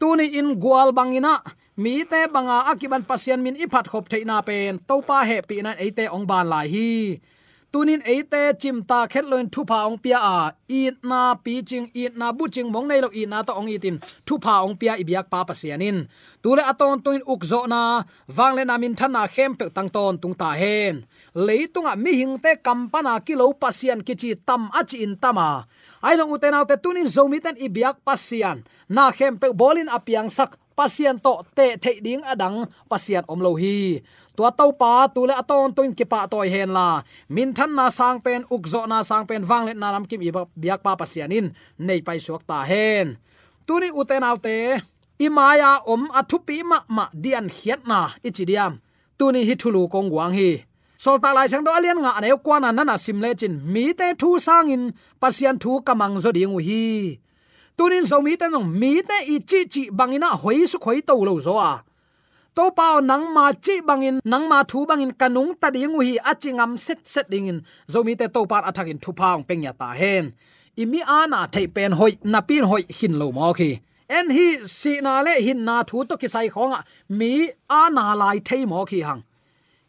tu 0.00 0.08
ni 0.18 0.26
in 0.38 0.48
gwal 0.62 0.88
bangina 0.98 1.34
mi 1.82 2.04
te 2.10 2.20
banga 2.34 2.58
akiban 2.70 3.02
pasien 3.10 3.40
min 3.42 3.58
iphat 3.64 3.86
khop 3.90 4.06
theina 4.12 4.36
pen. 4.48 4.78
Topa 4.88 5.18
he 5.28 5.36
pi 5.48 5.56
na 5.64 5.72
eite 5.84 6.04
ong 6.14 6.26
ban 6.30 6.46
lai 6.52 6.66
hi. 6.74 6.90
Tunin 7.72 8.02
eite 8.12 8.42
chimta 8.60 8.98
khetloin 9.12 9.48
thupa 9.54 9.78
ong 9.88 9.98
pia 10.04 10.18
a. 10.36 10.38
I 10.78 10.82
na 11.10 11.34
pi 11.44 11.54
ching 11.68 11.88
i 12.00 12.04
na 12.20 12.26
bu 12.36 12.44
ching, 12.54 12.68
mong 12.74 12.86
nei 12.86 13.00
lo 13.04 13.08
i 13.20 13.22
na 13.26 13.42
to 13.42 13.52
ong 13.60 13.68
itin. 13.74 13.96
Thupa 14.26 14.54
ong 14.64 14.76
pia 14.80 14.94
ibyak 15.02 15.26
pa 15.32 15.40
pasianin 15.48 15.98
tule 16.42 16.62
aton 16.70 17.02
tuin 17.04 17.22
ukzo 17.32 17.60
na. 17.72 17.82
Wangle 18.36 18.62
na 18.66 18.78
min 18.82 18.94
thana 18.94 19.22
khem 19.34 19.52
pe 19.58 19.64
tang 19.76 19.90
ton 19.94 20.14
tung 20.22 20.36
ta 20.40 20.50
hen. 20.60 20.94
Leitunga 21.34 21.92
mi 22.04 22.12
hing 22.20 22.36
te 22.44 22.52
kampana 22.66 23.14
kilo 23.26 23.46
pasian 23.62 24.00
kichi 24.06 24.30
tam 24.46 24.62
achi 24.78 25.02
in 25.02 25.14
tama 25.22 25.66
ai 26.02 26.18
long 26.18 26.34
uten 26.34 26.54
autte 26.58 26.76
tunin 26.82 27.06
zomi 27.06 27.38
ten 27.38 27.54
ibyak 27.54 28.02
pasian 28.02 28.66
na 28.90 29.14
khem 29.14 29.38
pe 29.38 29.48
bolin 29.54 29.86
apiang 29.86 30.26
sak 30.26 30.58
pasian 30.78 31.16
to 31.24 31.34
te 31.56 31.66
thei 31.82 32.00
ding 32.04 32.22
adang 32.32 32.66
pasian 32.90 33.24
om 33.32 33.40
lo 33.44 33.52
hi. 33.62 34.00
Tua 34.36 34.50
to 34.58 34.72
pa, 34.80 35.12
tu 35.14 35.28
le 35.28 35.34
aton 35.36 35.72
tuin 35.76 35.92
ki 35.98 36.04
pa 36.12 36.24
toy 36.32 36.48
hen 36.54 36.70
la. 36.76 37.02
Min 37.28 37.52
than 37.56 37.70
na 37.76 37.86
sang 37.98 38.18
pen 38.24 38.42
ukzo 38.54 38.88
na 38.88 39.04
sang 39.04 39.24
pen 39.28 39.42
wang 39.48 39.64
le 39.68 39.72
na 39.74 39.92
lam 39.94 40.04
kim 40.08 40.22
iba 40.24 40.42
biak 40.56 40.80
pa 40.84 40.96
pasianin 41.00 41.46
nei 41.86 42.00
pai 42.06 42.18
suak 42.24 42.42
ta 42.48 42.58
hen. 42.70 43.06
Tuni 43.66 43.88
uten 44.00 44.24
autte 44.24 44.56
imaya 45.26 45.84
om 45.92 46.02
athupi 46.18 46.56
ma 46.70 46.78
ma 46.96 47.04
dian 47.12 47.46
hiat 47.56 47.80
na 47.90 48.00
ichidiam 48.26 48.72
tuni 49.18 49.40
hithulu 49.48 49.82
kong 49.92 50.08
wang 50.16 50.34
hi. 50.38 50.64
Solta 51.02 51.34
lai 51.34 51.50
chang 51.50 51.64
do 51.66 51.70
alian 51.74 51.98
nga 51.98 52.20
ne 52.22 52.28
kwana 52.46 52.70
nana 52.72 52.94
simle 53.04 53.30
chin. 53.40 53.54
Mi 53.72 53.84
te 53.98 54.14
thu 54.20 54.38
sangin 54.46 54.94
pasian 55.20 55.56
thu 55.62 55.82
kamang 55.86 56.14
zo 56.22 56.30
ding 56.36 56.54
hi 56.68 56.82
tunin 57.82 58.06
zo 58.06 58.22
mi 58.22 58.36
te 58.40 58.46
nong, 58.48 58.68
mi 58.80 59.02
te 59.02 59.18
i 59.34 59.36
chi 59.50 59.60
chi 59.72 59.82
bangina 59.98 60.28
hoi 60.42 60.66
su 60.72 60.78
khoi 60.84 60.98
to 61.08 61.14
lo 61.26 61.34
zo 61.46 61.54
a. 61.58 61.72
To 62.56 62.64
pao 62.78 63.00
nang 63.10 63.26
ma 63.34 63.44
chi 63.64 63.74
bangin 63.88 64.16
nang 64.32 64.44
ma 64.50 64.58
thu 64.70 64.78
bangin 64.90 65.12
kanung 65.20 65.50
ta 65.60 65.68
ding 65.74 65.94
hi 66.08 66.14
achingam 66.30 66.72
set 66.84 67.00
set 67.12 67.26
ding 67.32 67.46
in. 67.50 67.58
Zomi 67.92 68.14
te 68.20 68.26
to 68.34 68.40
par 68.50 68.62
athak 68.70 68.88
in 68.92 68.98
thu 69.02 69.10
paung 69.20 69.42
pengya 69.48 69.72
ta 69.80 69.88
hen. 70.00 70.24
Imi 70.82 71.00
ana 71.18 71.40
thei 71.54 71.66
pen 71.66 71.92
hoi, 71.98 72.12
na 72.32 72.40
pin 72.48 72.64
hoi 72.70 72.82
hin 72.98 73.14
lo 73.20 73.26
mo 73.36 73.52
khi. 73.58 73.70
En 74.08 74.30
hi 74.36 74.46
si 74.78 74.92
na 75.00 75.14
le 75.26 75.34
hin 75.46 75.60
na 75.68 75.76
thu 75.88 76.04
to 76.08 76.14
ki 76.20 76.28
sai 76.34 76.48
khonga 76.54 76.80
mi 77.18 77.32
ana 77.82 78.04
lai 78.20 78.38
thei 78.48 78.62
mo 78.70 78.84
khi 78.90 79.00
hang. 79.08 79.22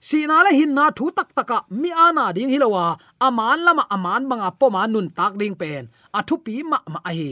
Si 0.07 0.19
na 0.29 0.37
le 0.45 0.51
hin 0.59 0.73
na 0.77 0.85
thu 0.97 1.05
tak 1.17 1.29
taka 1.37 1.57
mi 1.81 1.89
ana 2.07 2.25
ding 2.35 2.49
hilowa 2.53 2.85
aman 3.25 3.59
lama 3.65 3.83
aman 3.95 4.21
banga 4.29 4.49
po 4.59 4.65
ma 4.75 4.81
nun 4.93 5.07
tak 5.17 5.33
ding 5.41 5.55
pen. 5.61 5.83
Athu 6.17 6.35
pi 6.45 6.55
ma 6.71 6.77
ma 6.93 6.99
a 7.09 7.13
hi 7.19 7.31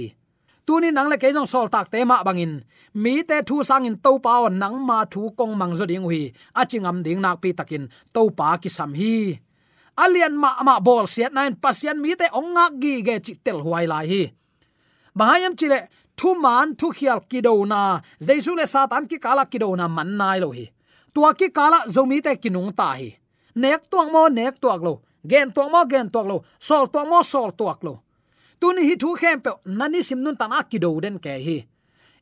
tuni 0.72 0.90
nang 0.96 1.12
le 1.12 1.18
ke 1.20 1.28
jong 1.36 1.50
sol 1.54 1.68
tak 1.68 1.92
te 1.92 2.00
ma 2.08 2.24
bangin. 2.28 2.54
Mi 3.04 3.14
te 3.30 3.38
thu 3.48 3.60
sang 3.70 3.84
in 3.90 3.96
to 4.06 4.12
pa 4.24 4.34
nang 4.62 4.78
ma 4.90 5.04
thu 5.14 5.22
kong 5.38 5.54
mang 5.60 5.74
zo 5.80 5.86
ding 5.92 6.06
hui. 6.08 6.32
A 6.60 6.64
chingam 6.70 7.04
ding 7.06 7.20
nak 7.20 7.36
pi 7.42 7.50
takin. 7.60 7.84
To 8.16 8.22
pa 8.38 8.56
ki 8.62 8.70
sam 8.78 8.92
hi. 9.00 9.36
Alian 10.04 10.34
ma 10.44 10.52
ma 10.68 10.76
bol 10.88 11.06
siat 11.14 11.32
nine 11.38 11.56
pasian 11.64 11.98
mi 12.04 12.12
te 12.20 12.28
onga 12.40 12.66
gi 12.82 12.94
ge 13.08 13.16
chi 13.26 13.34
tel 13.46 13.60
huai 13.66 13.86
lai 13.92 14.06
hi. 14.12 14.24
Bahayam 15.18 15.54
chile, 15.60 15.80
thu 16.20 16.30
man 16.44 16.68
thu 16.80 16.88
khial 16.98 17.20
ki 17.30 17.40
do 17.48 17.54
na. 17.72 17.82
Jaisu 18.28 18.52
le 18.60 18.66
satan 18.74 19.04
ki 19.10 19.18
kala 19.26 19.44
ki 19.52 19.58
do 19.64 19.76
na 19.80 19.86
man 19.96 20.10
nai 20.20 20.38
lo 20.44 20.50
hi. 20.58 20.66
Tua 21.14 21.30
ki 21.40 21.48
kala 21.58 21.80
zomi 21.96 22.18
te 22.26 22.32
kinung 22.44 22.72
ta 22.80 22.90
hi. 23.00 23.10
Nek 23.62 23.82
tuang 23.92 24.10
mo, 24.14 24.24
nek 24.38 24.56
tuak 24.64 24.82
lo. 24.88 24.94
Gen 25.32 25.52
tuang 25.56 25.70
mo, 25.74 25.82
gen 25.92 26.08
tuak 26.14 26.28
lo. 26.32 26.38
Sol 26.68 26.86
tuang 26.94 27.08
mo, 27.12 27.20
sol 27.34 27.52
tuak 27.60 27.84
lo 27.84 27.94
tun 28.62 28.78
hi 28.78 28.94
thu 29.02 29.10
khem 29.22 29.38
pe, 29.46 29.52
nani 29.66 30.00
sim 30.08 30.20
nun 30.24 30.36
tana 30.40 30.58
ki 30.70 30.78
do 30.84 30.90
den 31.04 31.18
ke 31.26 31.34
hi. 31.46 31.58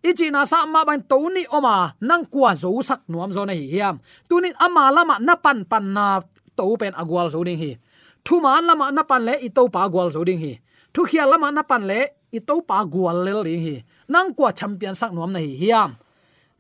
Ichi 0.10 0.32
na 0.32 0.42
sa 0.52 0.64
ma 0.74 0.82
ban 0.88 1.02
to 1.12 1.18
ni 1.36 1.44
oma, 1.58 1.76
nang 2.00 2.24
kwa 2.34 2.56
zo 2.56 2.72
sak 2.90 3.02
nuam 3.12 3.32
zo 3.36 3.44
na 3.44 3.54
hi 3.60 3.66
hiam. 3.74 3.96
Tunin 4.30 4.56
ama 4.66 4.84
lama 4.96 5.16
na 5.28 5.36
pan 5.36 5.60
pan 5.72 5.86
na 5.96 6.06
to 6.58 6.64
pen 6.80 6.94
agwal 7.02 7.28
zo 7.34 7.44
ding 7.48 7.60
hi. 7.64 7.72
Thu 8.26 8.36
man 8.44 8.64
lama 8.70 8.86
na 8.96 9.04
pan 9.10 9.22
le 9.28 9.34
i 9.48 9.50
to 9.58 9.68
pa 9.74 9.80
agwal 9.88 10.08
zo 10.16 10.24
ding 10.28 10.40
hi. 10.44 10.54
Thu 10.94 11.02
khia 11.10 11.28
lama 11.32 11.52
na 11.52 11.64
pan 11.70 11.84
le 11.90 12.00
i 12.32 12.40
to 12.48 12.56
pa 12.68 12.76
agwal 12.84 13.18
le 13.26 13.32
ding 13.48 13.64
hi. 13.68 13.76
Nang 14.14 14.32
kwa 14.38 14.50
champion 14.60 14.96
sak 14.96 15.12
nuam 15.12 15.32
na 15.36 15.40
hi 15.44 15.52
yam 15.72 15.92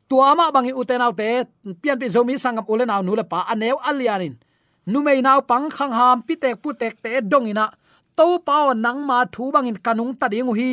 tua 0.09 0.33
ma 0.33 0.49
bangi 0.49 0.73
uten 0.73 1.05
autte 1.05 1.45
pian 1.81 1.97
pi 2.01 2.09
zomi 2.09 2.33
sangam 2.43 2.65
ule 2.65 2.83
naw 2.89 3.01
nu 3.05 3.13
le 3.19 3.23
pa 3.23 3.45
anew 3.51 3.77
alianin. 3.89 4.33
Nu 4.89 5.05
mei 5.05 5.21
naw 5.21 5.39
pang 5.45 5.69
khang 5.69 5.93
ham, 5.93 6.17
pi 6.25 6.33
tek 6.35 6.57
pu 6.61 6.73
tek 6.73 6.97
te 7.03 7.21
dongina 7.21 7.69
to 8.19 8.27
pao 8.47 8.73
nang 8.85 8.99
ma 9.09 9.19
thu 9.33 9.43
bangin 9.55 9.77
kanung 9.85 10.13
ta 10.19 10.27
ding 10.33 10.51
hi. 10.59 10.71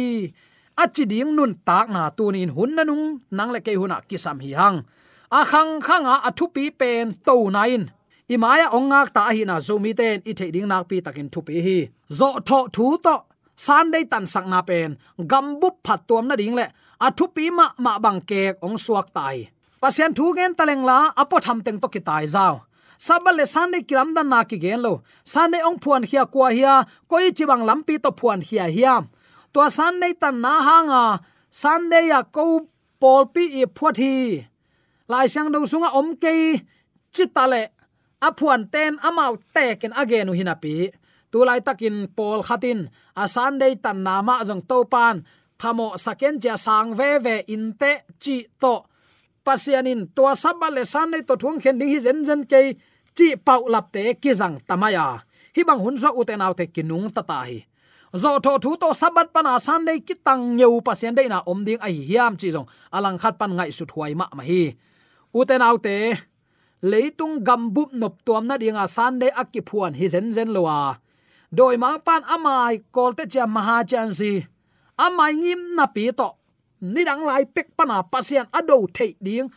Achi 0.82 1.04
ding 1.12 1.30
nun 1.36 1.52
tak 1.68 1.86
na 1.94 2.02
tunin 2.16 2.50
hun 2.56 2.70
nanung 2.76 3.04
nang 3.36 3.50
le 3.54 3.60
ke 3.66 3.72
huna 3.80 3.96
kisam 4.08 4.36
hi 4.44 4.50
hang. 4.60 4.76
A 5.38 5.40
khang 5.50 5.72
khanga 5.86 6.14
athu 6.28 6.44
pi 6.54 6.64
pen 6.80 7.04
to 7.26 7.36
nain. 7.56 7.82
Imaya 8.34 8.66
ongak 8.76 9.08
ta 9.16 9.22
hi 9.36 9.42
na 9.50 9.56
zomi 9.66 9.92
ten, 10.00 10.16
i 10.30 10.32
thei 10.38 10.50
ding 10.54 10.68
nak 10.70 10.82
pi 10.88 10.96
takin 11.06 11.28
thu 11.32 11.40
pi 11.46 11.54
hi. 11.66 11.78
Zo 12.18 12.28
tho 12.48 12.58
thu 12.74 12.86
to 13.04 13.14
sunday 13.66 14.04
tan 14.12 14.24
sak 14.32 14.46
na 14.52 14.60
pen. 14.68 14.90
Gambu 15.30 15.68
phat 15.84 16.00
tuam 16.08 16.24
na 16.28 16.34
ding 16.40 16.54
le 16.58 16.66
athu 17.06 17.24
pi 17.36 17.44
ma 17.58 17.66
ma 17.84 17.92
bang 18.04 18.20
kek 18.30 18.54
ong 18.66 18.76
suak 18.84 19.06
tai. 19.16 19.36
Pasien 19.82 20.10
thu 20.18 20.24
gen 20.36 20.52
taleng 20.58 20.84
la 20.90 20.98
apo 21.22 21.36
tham 21.44 21.58
teng 21.64 21.78
to 21.82 21.88
ki 21.94 22.00
tai 22.08 22.24
zao 22.34 22.54
sabale 22.98 23.46
sunday 23.46 23.82
kiram 23.82 24.14
dan 24.14 24.28
na 24.28 24.44
ki 24.44 24.58
gen 24.58 24.82
lo. 24.82 25.02
Sunday 25.24 25.62
ong 25.62 25.78
phuan 25.78 26.02
hia 26.04 26.26
kwa 26.26 26.50
hia, 26.50 26.84
koi 27.08 27.32
chiwang 27.36 27.64
lampi 27.68 28.00
to 28.02 28.10
phuan 28.12 28.40
hia 28.40 28.66
hia. 28.68 29.04
To 29.52 29.70
sunday 29.70 30.12
tan 30.12 30.40
na 30.40 30.60
hanga 30.62 31.20
sunday 31.50 32.08
ya 32.08 32.22
ko 32.22 32.68
pol 33.00 33.26
pi 33.32 33.62
e 33.62 33.64
phuat 33.66 33.96
hi. 33.96 34.46
Lai 35.08 35.26
sang 35.28 35.52
do 35.52 35.62
sunga 35.66 35.94
om 35.94 36.16
ke 36.16 36.64
chitale, 37.14 37.70
a 38.20 38.28
phuan 38.32 38.68
ten 38.72 38.98
amau 39.06 39.38
teken 39.54 39.92
again 39.96 40.28
hinapi 40.28 40.90
tu 41.30 41.44
lai 41.44 41.60
takin 41.60 42.08
pol 42.16 42.40
khatin, 42.42 42.88
a 43.16 43.28
sunday 43.28 43.75
tan 43.76 44.02
na 44.02 44.23
ma 44.23 44.44
jong 44.44 44.62
to 44.68 44.84
pan. 44.84 45.25
Thamo 45.60 45.97
saken 45.97 46.36
ja 46.42 46.56
sang 46.56 46.94
ve 46.99 47.18
ve 47.18 47.44
in 47.49 47.73
te 47.80 47.92
chi 48.21 48.47
to 48.60 48.84
pasianin 49.47 50.11
to 50.17 50.26
sabal 50.43 50.75
le 50.75 50.82
san 50.93 51.15
nei 51.15 51.23
to 51.28 51.35
thung 51.43 51.59
khen 51.63 51.78
ding 51.78 51.91
hi 51.95 51.99
zen 52.06 52.19
zen 52.28 52.43
ke 52.50 52.61
chi 53.17 53.28
pau 53.47 53.63
lap 53.73 53.87
te 53.95 54.02
ki 54.23 54.32
jang 54.41 54.56
tamaya. 54.69 55.06
Hi 55.54 55.63
bang 55.69 55.80
hun 55.85 55.97
zo 56.02 56.11
uten 56.21 56.43
autte 56.45 56.65
kinung 56.75 57.06
ta 57.15 57.23
ta 57.30 57.39
hi. 57.49 57.59
Zo 58.23 58.30
tho 58.45 58.52
thu 58.63 58.71
to 58.82 58.89
sabat 59.00 59.28
pana 59.35 59.61
san 59.67 59.85
dei 59.89 59.99
ki 60.06 60.15
tang 60.26 60.43
nyeu 60.59 60.82
pasien 60.87 61.15
dei 61.19 61.28
na 61.28 61.39
om 61.50 61.61
ding 61.67 61.80
ai 61.87 61.97
hiam 62.09 62.35
chi 62.41 62.49
jong 62.54 62.69
alang 62.97 63.19
khat 63.23 63.35
pan 63.41 63.52
ngai 63.56 63.71
su 63.76 63.85
thuai 63.91 64.13
ma 64.19 64.26
ma 64.37 64.43
hi. 64.50 64.63
Uten 65.39 65.63
autte 65.69 65.97
leitung 66.91 67.37
gambup 67.47 67.91
nop 68.00 68.15
tuam 68.26 68.45
na 68.49 68.54
dinga 68.63 68.85
san 68.97 69.19
dei 69.21 69.32
akki 69.43 69.61
phuan 69.69 69.93
hi 69.99 70.06
zen 70.15 70.28
zen 70.37 70.50
lowa. 70.56 70.78
Doi 71.56 71.76
mang 71.82 71.99
pan 72.06 72.23
amai 72.35 72.75
kolte 72.95 73.25
cha 73.32 73.45
maha 73.47 73.78
chan 73.91 74.09
si. 74.19 74.32
Amai 75.04 75.32
ngim 75.41 75.63
na 75.76 75.85
pi 75.95 76.04
to 76.19 76.28
ni 76.80 77.04
dang 77.04 77.25
lai 77.25 77.45
pek 77.45 77.76
pana 77.76 78.02
pasian 78.02 78.47
ado 78.52 78.86
thei 78.93 79.17
ding. 79.21 79.49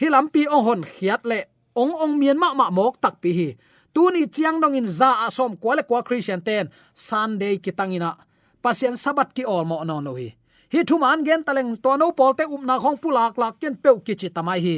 Hilam 0.00 0.26
pi 0.32 0.46
ong 0.50 0.64
hon 0.66 0.82
khiat 0.82 1.22
le 1.24 1.46
ong 1.74 1.94
ong 1.94 2.14
mien 2.18 2.38
ma 2.38 2.54
ma 2.54 2.70
mok 2.70 2.98
tak 3.00 3.20
pi 3.22 3.30
hi. 3.32 3.48
Tu 3.94 4.02
ni 4.10 4.26
chiang 4.26 4.58
dong 4.58 4.74
in 4.74 4.86
za 4.86 5.26
asom 5.26 5.54
kwa 5.54 5.78
le 5.78 5.82
kwa 5.86 6.02
christian 6.02 6.42
ten, 6.42 6.66
sunday 6.92 7.62
kitangina 7.62 8.18
pasian 8.58 8.98
sabat 8.98 9.30
ki 9.30 9.46
ol 9.46 9.62
mo 9.64 9.84
no 9.86 10.00
no 10.00 10.18
hi. 10.18 10.34
Hi 10.72 10.82
thu 10.82 10.98
man 10.98 11.22
gen 11.22 11.46
taleng 11.46 11.78
to 11.78 11.94
no 11.96 12.10
polte 12.10 12.42
um 12.50 12.66
na 12.66 12.74
khong 12.82 12.98
pulak 12.98 13.38
lak 13.38 13.60
ken 13.60 13.78
peu 13.78 14.02
ki 14.02 14.14
chi 14.18 14.28
tamai 14.34 14.58
hi. 14.58 14.76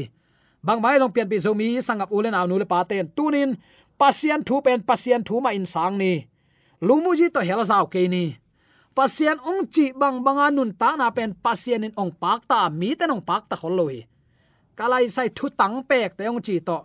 Bang 0.61 0.81
mai 0.85 0.99
long 0.99 1.13
pian 1.15 1.29
pi 1.31 1.39
zomi 1.41 1.81
sangap 1.81 2.13
ulen 2.13 2.37
aw 2.37 2.45
nu 2.47 2.59
le 2.61 2.67
paten 2.69 3.09
tunin 3.17 3.57
pasian 3.97 4.45
thu 4.45 4.61
pen 4.61 4.85
pasian 4.85 5.25
thu 5.25 5.41
ma 5.41 5.51
in 5.57 5.65
sang 5.65 5.97
ni. 5.97 6.29
Lumuji 6.83 7.33
to 7.33 7.41
hel 7.41 7.65
zau 7.65 7.89
ke 7.89 8.05
ni 8.05 8.37
pasian 8.97 9.37
ong 9.45 9.69
chi 9.69 9.93
bang 9.93 10.25
banga 10.25 10.49
nun 10.49 10.73
ta 10.73 10.97
na 10.97 11.13
pen 11.13 11.37
pasian 11.45 11.85
in 11.85 11.93
ong 12.01 12.13
pak 12.23 12.49
ta, 12.49 12.73
mi 12.73 12.97
ten 12.97 13.13
ong 13.13 13.21
pak 13.21 13.45
ta 13.45 13.57
kholoi. 13.61 14.09
Kalai 14.73 15.05
sai 15.13 15.29
thu 15.37 15.53
tang 15.53 15.85
pek 15.85 16.17
te 16.17 16.25
ong 16.33 16.41
chi 16.41 16.57
to. 16.69 16.79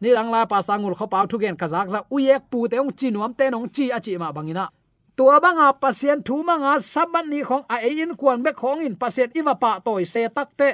Ni 0.00 0.14
rang 0.16 0.30
la 0.30 0.46
pa 0.46 0.62
sangul 0.62 0.94
kho 0.94 1.06
pau 1.10 1.26
thu 1.26 1.36
gen 1.42 1.58
kazak 1.58 1.90
za 1.90 2.00
uyek 2.14 2.42
pu 2.50 2.68
te 2.70 2.76
ong 2.78 2.94
chi 2.98 3.10
nuam 3.10 3.34
te 3.34 3.50
nong 3.50 3.68
chi 3.74 3.90
a 3.96 3.98
chi 4.04 4.14
ma 4.22 4.30
bangina. 4.36 4.64
Tua 5.16 5.36
banga 5.44 5.66
pasien 5.82 6.22
thu 6.26 6.36
manga 6.48 6.78
saban 6.92 7.26
ni 7.32 7.42
khong 7.48 7.64
a 7.74 7.76
e 7.88 7.90
in 8.02 8.14
kwan 8.20 8.38
be 8.44 8.50
khong 8.60 8.80
in 8.86 8.94
pasien 9.02 9.28
iwa 9.38 9.54
pa 9.62 9.70
toy 9.84 10.04
se 10.12 10.22
tak 10.36 10.50
te. 10.56 10.70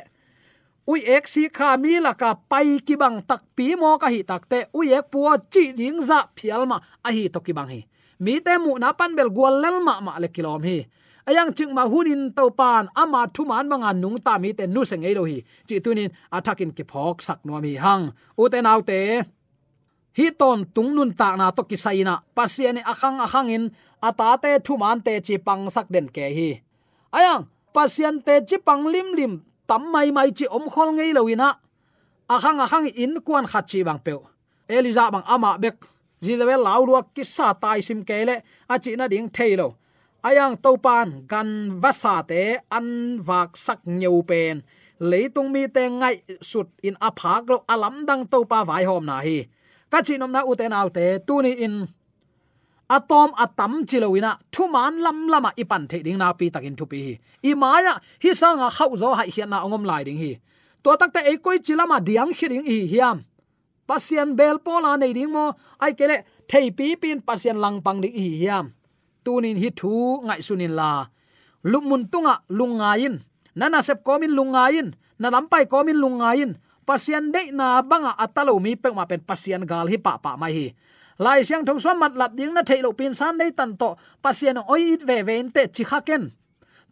Ui 0.91 1.01
ek 1.17 1.25
si 1.27 1.49
kha 1.57 1.77
mi 1.83 1.99
la 2.07 2.13
ka 2.13 2.31
pai 2.51 2.79
ki 2.87 2.95
bang 3.03 3.19
tak 3.29 3.43
pi 3.57 3.75
mo 3.81 3.97
ka 3.99 4.09
hi 4.15 4.21
tak 4.31 4.43
te. 4.51 4.59
Ui 4.77 4.93
ek 4.99 5.09
pu 5.11 5.25
chi 5.53 5.73
ding 5.73 5.99
za 6.09 6.19
phial 6.37 6.63
ma 6.71 6.77
a 7.07 7.09
hi 7.17 7.29
to 7.33 7.41
ki 7.41 7.53
bang 7.53 7.71
hi 7.75 7.81
mi 8.25 8.41
te 8.41 8.55
mu 8.59 8.79
na 8.83 8.93
pan 8.99 9.13
bel 9.17 9.31
gwal 9.37 9.55
lel 9.63 9.77
ma 9.87 9.95
ma 10.07 10.13
le 10.23 10.29
kilom 10.29 10.63
hi. 10.69 10.79
Ayang 11.27 11.51
ching 11.57 11.75
ma 11.75 11.83
hunin 11.91 12.31
to 12.37 12.45
pan, 12.55 12.87
ama 12.95 13.27
thu 13.35 13.43
man 13.51 13.67
manga 13.69 13.91
nung 13.93 14.19
ta 14.27 14.39
mi 14.39 14.55
te 14.59 14.65
nu 14.67 14.85
se 14.87 14.97
ngei 14.97 15.15
do 15.19 15.25
hi. 15.31 15.39
Chi 15.67 15.77
tunin 15.85 16.11
atakin 16.37 16.71
ki 16.77 16.85
phok 16.91 17.19
sak 17.27 17.41
no 17.47 17.59
mi 17.65 17.75
hang. 17.85 18.05
U 18.39 18.47
te 18.53 18.59
nau 18.63 18.81
te, 18.89 18.99
hi 20.19 20.27
ton 20.41 20.59
tung 20.75 20.95
nun 20.97 21.11
ta 21.19 21.29
na 21.37 21.51
to 21.57 21.63
ki 21.71 21.77
saina 21.85 22.15
pasiani 22.37 22.81
akhang 22.93 23.19
akhang 23.27 23.51
in 23.57 23.65
ata 24.09 24.39
te 24.43 24.51
thu 24.65 24.79
man 24.83 24.99
te 25.07 25.13
chi 25.27 25.35
pang 25.47 25.67
sak 25.75 25.87
den 25.95 26.07
ke 26.15 26.25
hi. 26.37 26.51
Ayang 27.19 27.43
pasian 27.75 28.23
te 28.27 28.35
chi 28.49 28.57
pang 28.67 28.87
lim 28.93 29.09
lim, 29.19 29.33
tam 29.69 29.83
mai 29.93 30.09
mai 30.17 30.31
chi 30.31 30.47
om 30.57 30.65
khol 30.73 30.91
ngei 30.97 31.11
lo 31.17 31.23
ina 31.27 31.49
akhang 32.35 32.59
akhang 32.65 32.87
in 33.03 33.13
kuan 33.27 33.47
khachi 33.51 33.83
bang 33.87 34.01
pe 34.07 34.15
eliza 34.69 35.05
bang 35.15 35.27
ama 35.35 35.59
bek. 35.59 35.96
Jezebel 36.25 36.63
lau 36.63 36.83
ruak 36.89 37.15
kisa 37.15 37.55
tai 37.63 37.81
sim 37.81 38.05
kele 38.05 38.43
achi 38.69 38.97
na 38.97 39.09
ding 39.09 39.29
thailo 39.29 39.69
ayang 40.25 40.57
topan 40.65 41.09
gan 41.31 41.79
vasa 41.83 42.23
te 42.31 42.59
an 42.71 42.87
vak 43.29 43.51
sak 43.57 43.81
nyau 43.87 44.23
pen 44.29 44.63
leitung 45.01 45.53
mi 45.53 45.69
te 45.69 45.85
ngai 45.89 46.41
sut 46.41 46.69
in 46.83 46.97
aphak 46.97 47.45
lo 47.49 47.65
alam 47.69 48.07
dang 48.09 48.25
topa 48.27 48.65
vai 48.65 48.85
hom 48.85 49.05
na 49.05 49.21
hi. 49.21 49.45
Ka 49.91 50.03
chi 50.03 50.17
nom 50.19 50.33
na 50.33 50.41
uten 50.43 50.73
autte 50.73 51.21
tuni 51.27 51.53
in. 51.53 51.87
Atom 52.89 53.35
atam 53.35 53.83
chilowina 53.85 54.39
thuman 54.53 55.03
lam 55.03 55.29
lama 55.29 55.51
ipan 55.57 55.85
à, 55.85 55.89
the 55.89 56.03
ding 56.03 56.19
na 56.19 56.33
pi 56.33 56.51
takin 56.51 56.77
thu 56.77 56.87
pi 56.87 56.99
hi. 57.07 57.15
I 57.43 57.55
maya 57.55 57.93
à, 57.93 58.01
hi 58.23 58.35
sanga 58.35 58.67
à, 58.67 58.71
khau 58.71 58.97
zo 58.97 59.15
hai 59.15 59.29
hian 59.29 59.51
na 59.51 59.65
ongom 59.65 59.85
lai 59.85 60.05
ding 60.05 60.19
hi. 60.19 60.39
To 60.83 60.97
tak 60.97 61.13
ta 61.13 61.21
e 61.21 61.37
koi 61.37 61.59
chilama 61.59 62.01
diang 62.01 62.33
khiring 62.33 62.65
hi 62.65 62.87
hiam 62.87 63.25
pasian 63.87 64.35
bel 64.35 64.59
pola 64.59 64.99
nei 64.99 65.15
ding 65.17 65.31
mo. 65.33 65.55
Ai 65.79 65.95
kele 65.95 66.27
thei 66.51 66.75
pi 66.75 66.99
pin 66.99 67.23
pasian 67.23 67.57
lang 67.63 67.81
pang 67.81 68.03
ni 68.03 68.11
hi 68.11 68.27
hiam. 68.43 68.75
Tunin 69.25 69.57
hi 69.57 69.71
thu 69.71 70.21
ngai 70.27 70.43
sunin 70.43 70.75
la. 70.75 71.07
Lumun 71.65 72.07
tunga 72.11 72.43
lungain 72.51 73.23
nana 73.59 73.81
sep 73.83 74.03
komin 74.07 74.35
lungain 74.35 74.95
na 75.19 75.31
lampai 75.33 75.65
komin 75.67 75.99
lungain 75.99 76.59
pasian 76.87 77.35
de 77.35 77.51
na 77.51 77.83
banga 77.83 78.15
atalo 78.15 78.59
mi 78.63 78.79
pe 78.79 78.91
ma 78.95 79.09
pen 79.11 79.23
pasian 79.23 79.67
gal 79.67 79.87
hi 79.91 79.99
pa 79.99 80.19
pa 80.19 80.37
mai 80.37 80.53
hi. 80.53 80.67
Lai 81.17 81.41
siang 81.49 81.65
thong 81.65 81.81
som 81.81 81.97
mat 81.97 82.13
lat 82.13 82.37
ding 82.37 82.53
na 82.53 82.61
thailo 82.61 82.93
pin 82.93 83.17
san 83.17 83.41
dei 83.41 83.51
tan 83.51 83.73
to. 83.81 83.97
Pasian 84.21 84.61
oi 84.69 84.95
it 84.95 85.03
ve 85.09 85.25
ve 85.25 85.43
te 85.49 85.65
chi 85.73 85.83
khaken 85.83 86.29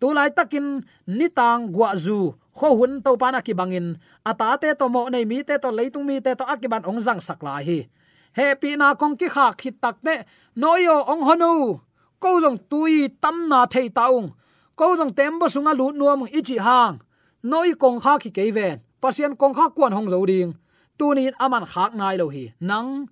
tu 0.05 0.13
lai 0.13 0.29
takin 0.29 0.85
nitang 1.09 1.73
guazu 1.73 2.37
kho 2.53 2.69
hun 2.77 3.01
to 3.01 3.17
pana 3.17 3.41
ki 3.41 3.57
bangin. 3.57 3.97
Ata 4.21 4.61
te 4.61 4.69
to 4.77 4.93
mo 4.93 5.09
nei 5.09 5.25
mi 5.25 5.41
te 5.41 5.57
to 5.57 5.73
leitung 5.73 6.05
mi 6.05 6.21
te 6.21 6.37
to 6.37 6.45
akiban 6.45 6.85
ong 6.85 7.01
jang 7.01 7.25
sakla 7.25 7.65
hi. 7.65 7.89
Happy 8.37 8.77
na 8.77 8.93
kong 9.01 9.17
ki 9.17 9.33
kha 9.33 9.57
khit 9.57 9.81
tak 9.81 10.05
ne. 10.05 10.29
Noyo 10.61 11.09
ong 11.09 11.25
honu 11.25 11.81
ko 12.21 12.31
jong 12.45 12.61
tui 12.69 13.09
tam 13.23 13.49
na 13.49 13.65
thei 13.65 13.89
taung 13.89 14.37
ko 14.77 14.93
jong 14.93 15.17
tem 15.17 15.41
bo 15.41 15.49
sunga 15.49 15.73
lu 15.73 15.89
nuam 15.97 16.29
ichi 16.29 16.61
hang. 16.61 17.01
Noi 17.41 17.73
kong 17.73 17.97
kha 18.05 18.21
ki 18.21 18.29
ke 18.37 18.53
ven. 18.53 18.85
Pasien 19.01 19.33
kong 19.41 19.57
kha 19.57 19.73
kwan 19.73 19.97
hong 19.97 20.13
zo 20.13 20.21
ding. 20.29 20.53
Tunin 21.01 21.33
aman 21.41 21.65
khak 21.73 21.97
nai 21.97 22.21
lo 22.21 22.29
hi. 22.29 22.53
Nang, 22.61 23.09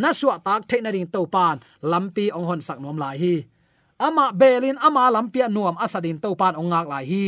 na 0.00 0.14
suwa 0.14 0.38
tak 0.46 0.70
theina 0.70 0.94
ding 0.94 1.10
to 1.10 1.26
pan. 1.34 1.58
Lampi 1.82 2.30
ong 2.30 2.46
hon 2.46 2.60
sak 2.62 2.78
nom 2.78 2.94
lai 2.94 3.18
hi 3.22 3.34
ama 3.98 4.32
belin, 4.32 4.78
ama 4.78 5.10
lampia 5.10 5.50
nuam 5.50 5.76
asadin 5.76 6.18
to 6.22 6.34
pan 6.34 6.54
ongak 6.54 6.86
lai 6.88 7.04
hi. 7.04 7.26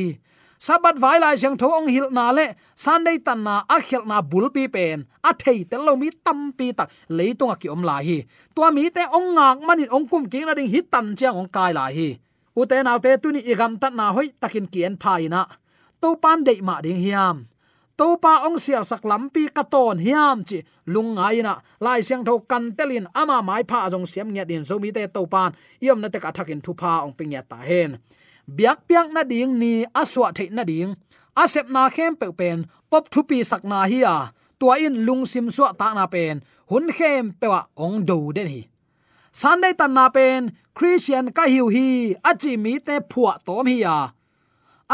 Sabat 0.61 1.00
vai 1.00 1.18
lai 1.18 1.37
jang 1.37 1.56
tho 1.56 1.68
ong 1.72 1.88
hil 1.88 2.12
na 2.12 2.30
le 2.37 2.46
sunday 2.76 3.18
tan 3.18 3.42
na, 3.44 3.64
a 3.68 3.80
khel 3.80 4.04
na 4.04 4.20
bul 4.20 4.46
pi 4.54 4.68
pen. 4.68 5.09
A 5.24 5.33
thei 5.33 5.64
te 5.64 5.76
lo 5.76 5.96
mi 5.96 6.09
tam 6.24 6.52
pi 6.52 6.72
tak 6.72 6.88
leitung 7.09 7.50
a 7.50 7.56
ki 7.56 7.68
om 7.68 7.83
lai 7.83 8.02
hi. 8.04 8.18
Tua 8.54 8.70
mi 8.70 8.90
te 8.90 9.02
ong 9.09 9.35
ngak 9.37 9.59
manin 9.66 9.90
ong 9.90 10.06
kum 10.11 10.24
ki 10.33 10.44
na 10.44 10.54
ding 10.54 10.68
hit 10.68 10.87
tan 10.92 11.16
chiang 11.18 11.37
ong 11.40 11.48
kai 11.48 11.72
lai 11.72 11.92
hi. 11.98 12.09
U 12.56 12.62
te 12.70 12.76
na 12.83 12.98
te 12.98 13.16
tu 13.22 13.33
ni 13.33 13.40
igam 13.40 13.80
tat 13.80 13.92
na 13.96 14.12
hoi 14.12 14.28
takin 14.40 14.66
kien 14.72 14.94
phai 15.02 15.28
na. 15.33 15.44
To 16.00 16.16
pan 16.22 16.44
dei 16.44 16.61
ma 16.61 16.80
ding 16.85 17.00
hiam. 17.00 17.49
To 18.00 18.16
pa 18.16 18.48
ong 18.48 18.56
sial 18.56 18.80
sak 18.80 19.04
lampi 19.04 19.52
ka 19.52 19.60
ton 19.72 20.00
hiam 20.00 20.40
chi 20.48 20.58
lung 20.88 21.10
ngai 21.20 21.44
na 21.44 21.52
lai 21.84 22.00
siang 22.00 22.24
tho 22.24 22.34
kan 22.50 22.64
telin 22.76 23.04
ama 23.20 23.36
mai 23.48 23.62
pha 23.70 23.92
jong 23.92 24.08
siam 24.08 24.28
nya 24.32 24.44
din 24.50 24.64
zo 24.68 24.80
mi 24.82 24.88
te 24.96 25.04
to 25.14 25.22
pan 25.32 25.52
yom 25.84 26.00
na 26.00 26.08
te 26.12 26.18
ka 26.24 26.30
thakin 26.36 26.60
thu 26.64 26.72
pha 26.80 26.92
ong 27.04 27.12
ping 27.18 27.36
ya 27.36 27.42
ta 27.50 27.58
hen 27.68 27.90
biak 28.56 28.78
piak 28.88 29.06
na 29.12 29.22
ding 29.32 29.52
ni 29.60 29.72
aswa 30.00 30.32
the 30.32 30.44
na 30.56 30.64
ding 30.70 30.90
asep 31.42 31.66
na 31.74 31.82
khem 31.94 32.12
pe 32.20 32.26
pen 32.38 32.58
pop 32.90 33.04
thu 33.12 33.20
pi 33.28 33.38
sak 33.50 33.62
na 33.70 33.78
hi 33.90 34.00
a 34.14 34.16
tua 34.58 34.74
in 34.86 34.96
lung 35.06 35.24
sim 35.32 35.46
suwa 35.56 35.70
ta 35.80 35.88
na 35.98 36.04
pen 36.14 36.34
hun 36.70 36.86
khem 36.96 37.24
pe 37.40 37.46
wa 37.52 37.60
ong 37.84 37.96
do 38.08 38.18
den 38.36 38.48
hi 38.54 38.62
sunday 39.40 39.72
tan 39.80 39.92
na 39.98 40.04
pen 40.16 40.40
christian 40.76 41.26
ka 41.36 41.44
hiu 41.52 41.66
hi 41.76 41.88
achi 42.30 42.52
mi 42.64 42.72
te 42.86 42.94
phua 43.10 43.32
tom 43.46 43.66
hi 43.72 43.78
a 43.96 43.98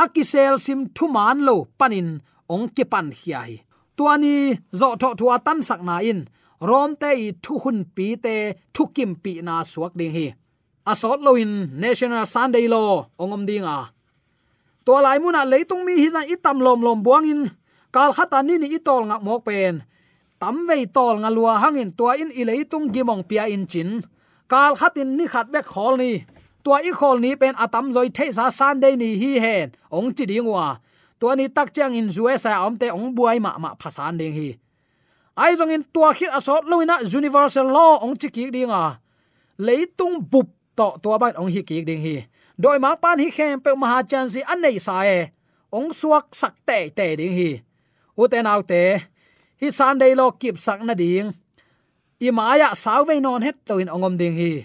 akisel 0.03 0.55
sim 0.66 0.81
thu 0.97 1.05
man 1.16 1.38
lo 1.49 1.57
panin 1.79 2.09
ong 2.55 2.67
ki 2.77 2.85
pan 2.93 3.07
hi 3.21 3.53
tuani 3.97 4.35
zo 4.81 4.89
tho 5.01 5.09
thua 5.19 5.37
tan 5.47 5.59
sak 5.69 5.81
na 5.89 5.97
in, 6.11 6.21
rom 6.69 6.91
te 7.01 7.11
i 7.25 7.27
thu 7.45 7.55
hun 7.63 7.79
pi 7.97 8.07
te 8.25 8.35
thu 8.75 8.83
kim 8.97 9.11
pi 9.23 9.33
na 9.47 9.55
suak 9.73 9.93
ding 9.99 10.15
hi. 10.17 10.27
Asot 10.91 11.19
loin 11.27 11.53
national 11.83 12.27
sunday 12.35 12.67
law 12.75 12.93
ongom 13.23 13.43
dinga 13.49 13.79
to 14.87 14.95
lai 15.05 15.19
muna 15.19 15.43
leitung 15.53 15.83
mi 15.87 15.95
hi 16.03 16.09
zan 16.15 16.27
itam 16.35 16.63
lom 16.63 16.81
lom 16.87 17.03
buang 17.03 17.27
in, 17.33 17.43
kal 17.95 18.11
khata 18.17 18.39
ni 18.47 18.55
ni 18.63 18.69
itol 18.79 19.03
nga 19.09 19.17
mok 19.27 19.43
pen. 19.47 19.83
Tam 20.41 20.57
vei 20.69 20.85
tol 20.97 21.17
nga 21.23 21.31
lua 21.37 21.55
hangin 21.63 21.91
tua 21.99 22.13
in 22.23 22.31
i 22.41 22.43
leitung 22.47 22.87
gimong 22.95 23.25
pia 23.29 23.45
in 23.55 23.65
chin. 23.67 23.91
Kal 24.53 24.73
khatin 24.81 25.11
ni 25.19 25.25
khat 25.33 25.47
bek 25.55 25.67
khol 25.73 25.95
ni. 26.03 26.13
Tua 26.63 26.79
i 26.89 26.93
khol 26.99 27.17
ni 27.25 27.31
pen 27.41 27.55
atam 27.65 27.87
zoi 27.95 28.09
the 28.17 28.25
sa 28.37 28.45
sunday 28.59 28.95
ni 29.01 29.09
hi 29.21 29.33
hen, 29.45 29.67
ong 29.91 30.15
chi 30.17 30.25
dingwa 30.31 30.79
tua 31.21 31.37
ni 31.37 31.49
tak 31.49 31.73
chang 31.73 31.95
in 31.97 32.09
usa 32.13 32.65
omte 32.67 32.93
ong 32.93 33.15
buai 33.17 33.41
ma 33.41 33.57
ma 33.59 33.71
phasan 33.81 34.19
ding 34.21 34.35
hi. 34.35 34.51
Ai 35.37 35.57
jong 35.57 35.73
in 35.73 35.85
tua 35.93 36.13
khit 36.17 36.33
asot 36.33 36.65
loina 36.65 37.01
universal 37.05 37.69
law 37.69 38.01
ong 38.05 38.17
chi 38.17 38.29
ki 38.29 38.51
dinga 38.53 39.01
leitung 39.59 40.21
bup 40.21 40.49
to 40.77 40.97
tua 41.03 41.17
ban 41.19 41.37
ong 41.41 41.49
hi 41.49 41.63
ki 41.65 41.85
ding 41.85 42.01
hi. 42.01 42.17
Doi 42.57 42.79
ma 42.81 42.97
pan 42.97 43.21
hi 43.21 43.29
khem 43.29 43.61
pe 43.61 43.73
ma 43.77 44.01
chan 44.03 44.29
si 44.33 44.41
an 44.45 44.61
nei 44.61 44.79
sa 44.81 45.05
e. 45.05 45.33
Ong 45.73 45.93
suak 45.93 46.33
sak 46.33 46.55
te 46.65 46.89
te 46.89 47.17
ding 47.17 47.35
hi. 47.37 47.51
U 48.17 48.25
te 48.29 48.41
nau 48.41 48.65
te, 48.65 49.05
hi 49.61 49.69
sunday 49.69 50.17
lo 50.17 50.33
kip 50.33 50.57
sak 50.57 50.81
na 50.81 50.95
ding. 50.97 51.33
I 52.17 52.33
maya 52.33 52.73
saw 52.73 53.05
ve 53.05 53.21
non 53.21 53.45
het 53.45 53.61
to 53.69 53.77
in 53.77 53.93
ongom 53.93 54.17
ding 54.17 54.33
hi. 54.33 54.65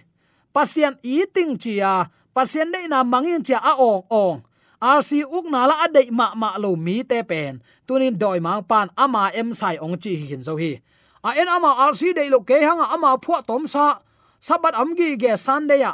Pasien 0.56 0.96
eating 1.04 1.56
chia 1.60 2.08
pasien 2.36 2.72
dei 2.72 2.88
na 2.88 3.04
mangin 3.04 3.44
chia 3.44 3.60
a 3.60 3.76
ong 3.76 4.04
ong 4.08 4.40
rc 4.82 5.12
uk 5.38 5.46
nala 5.54 5.68
la 5.70 5.76
adei 5.86 6.10
ma 6.10 6.34
ma 6.36 6.58
lo 6.58 6.76
mi 6.76 7.04
te 7.06 7.22
pen 7.24 7.62
tunin 7.88 8.18
doi 8.22 8.40
mang 8.42 8.66
pan 8.66 8.88
ama 8.98 9.30
em 9.40 9.54
sai 9.54 9.78
ong 9.78 9.98
chi 10.02 10.16
hin 10.30 10.42
zo 10.42 10.56
hi. 10.62 10.82
À, 11.22 11.30
A 11.32 11.38
en 11.42 11.48
ama 11.48 11.70
rc 11.92 12.02
dei 12.18 12.30
lo 12.34 12.40
ke 12.42 12.58
hanga 12.68 12.86
à, 12.90 12.94
ama 12.98 13.18
phua 13.24 13.42
tom 13.46 13.68
sa. 13.68 14.02
Sabat 14.42 14.74
amgi 14.74 15.18
ge 15.22 15.38
sunday 15.38 15.82
à. 15.86 15.94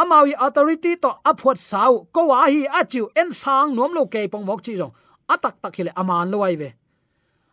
amawi 0.00 0.32
authority 0.38 0.96
to 0.96 1.10
aphuat 1.26 1.58
sau 1.58 2.06
ko 2.14 2.30
wa 2.30 2.46
hi 2.46 2.64
achiu 2.70 3.10
en 3.12 3.34
sang 3.34 3.74
nom 3.74 3.90
lo 3.92 4.06
ke 4.06 4.24
pong 4.30 4.46
mok 4.46 4.62
chi 4.62 4.78
jong 4.78 4.94
atak 5.28 5.58
tak 5.58 5.74
hile 5.76 5.92
aman 5.92 6.30
lo 6.32 6.40
wai 6.46 6.54
ve 6.54 6.72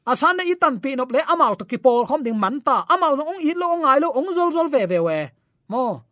asan 0.07 0.39
i 0.45 0.53
itan 0.53 0.79
pi 0.79 0.95
nop 0.95 1.11
le 1.11 1.19
amaw 1.27 1.57
to 1.59 1.65
ki 1.65 1.77
pol 1.81 2.05
khom 2.07 2.21
ding 2.23 2.37
man 2.37 2.61
ta 2.61 2.85
amaw 2.87 3.17
no 3.17 3.23
ong 3.27 3.41
i 3.41 3.51
lo 3.57 3.67
ngai 3.83 3.99
lo 4.03 4.13
ong 4.13 4.29
zol 4.31 4.49
zol 4.55 4.69
ve 4.69 4.85
ve 4.85 4.99
we 5.01 5.19
mo 5.67 6.05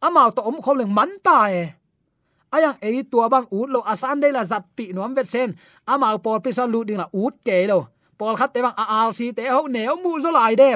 amaw 0.00 0.32
to 0.32 0.40
om 0.46 0.56
khom 0.64 0.80
leng 0.80 0.92
man 0.94 1.10
ta 1.26 1.50
e 1.50 1.76
ayang 2.54 2.78
ei 2.78 3.02
tua 3.02 3.26
bang 3.32 3.46
ut 3.50 3.68
lo 3.74 3.80
asan 3.82 4.22
de 4.22 4.30
la 4.30 4.42
zat 4.46 4.64
pi 4.76 4.94
nuam 4.94 5.14
vet 5.16 5.26
sen. 5.26 5.50
Ama 5.86 6.14
pol 6.22 6.38
pi 6.44 6.50
sa 6.54 6.64
lu 6.70 6.86
ding 6.86 7.00
la 7.02 7.06
ut 7.10 7.34
ke 7.46 7.66
lo 7.70 7.90
pol 8.18 8.38
khat 8.38 8.54
te 8.54 8.62
bang 8.62 8.76
al 8.78 9.10
si 9.10 9.34
te 9.36 9.50
ho 9.50 9.66
ne 9.66 9.82
mu 10.02 10.14
zo 10.22 10.30
lai 10.30 10.54
de 10.54 10.70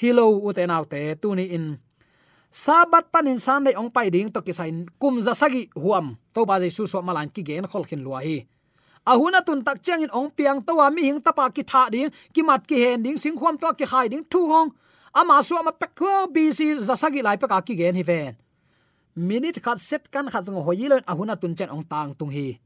hilo 0.00 0.26
u 0.46 0.52
te 0.56 0.62
nau 0.66 0.84
te 0.86 1.00
tu 1.20 1.34
ni 1.34 1.50
in. 1.56 1.66
Sabat 2.50 3.10
panin 3.12 3.38
san 3.42 3.66
dei 3.66 3.74
ong 3.74 3.90
pai 3.90 4.08
ding 4.14 4.30
to 4.30 4.40
ki 4.46 4.52
sain 4.54 4.86
kum 5.00 5.18
za 5.20 5.34
sagi 5.34 5.68
huam. 5.74 6.14
To 6.34 6.46
ba 6.48 6.62
je 6.62 6.70
su 6.70 6.86
so 6.86 7.02
malan 7.02 7.28
ki 7.34 7.42
gen 7.42 7.66
khol 7.66 7.84
khin 7.84 8.06
luahi 8.06 8.46
ahuna 9.06 9.40
tun 9.46 9.62
tak 9.62 9.78
chang 9.86 10.02
in 10.02 10.10
ong 10.10 10.34
piang 10.34 10.58
to 10.66 10.74
wa 10.74 10.90
mi 10.90 11.06
hing 11.06 11.22
tapa 11.22 11.46
ki 11.54 11.62
tha 11.62 11.86
ding, 11.94 12.10
ki 12.34 12.42
mat 12.42 12.66
ki 12.66 12.76
hen 12.82 12.98
ding, 13.02 13.16
sing 13.16 13.38
khom 13.38 13.54
to 13.54 13.70
ki 13.78 13.86
khai 13.86 14.10
ding, 14.10 14.26
thu 14.26 14.50
hong. 14.50 14.74
Ama 15.14 15.40
su 15.46 15.54
ama 15.56 15.72
pek 15.72 15.94
ko 15.94 16.26
bc 16.26 16.82
za 16.82 16.98
sagi 16.98 17.22
lai 17.22 17.38
pe 17.38 17.46
ka 17.46 17.62
ki 17.62 17.74
gen 17.78 17.94
hi 17.94 18.02
ven 18.02 18.34
minute 19.16 19.58
khat 19.64 19.80
set 19.80 20.04
kan 20.12 20.28
khat 20.28 20.44
jong 20.44 20.60
hoyilon 20.60 21.00
ahuna 21.08 21.34
tun 21.40 21.56
chen 21.56 21.72
ong 21.72 21.82
tang 21.88 22.12
tung 22.12 22.28
hi. 22.28 22.60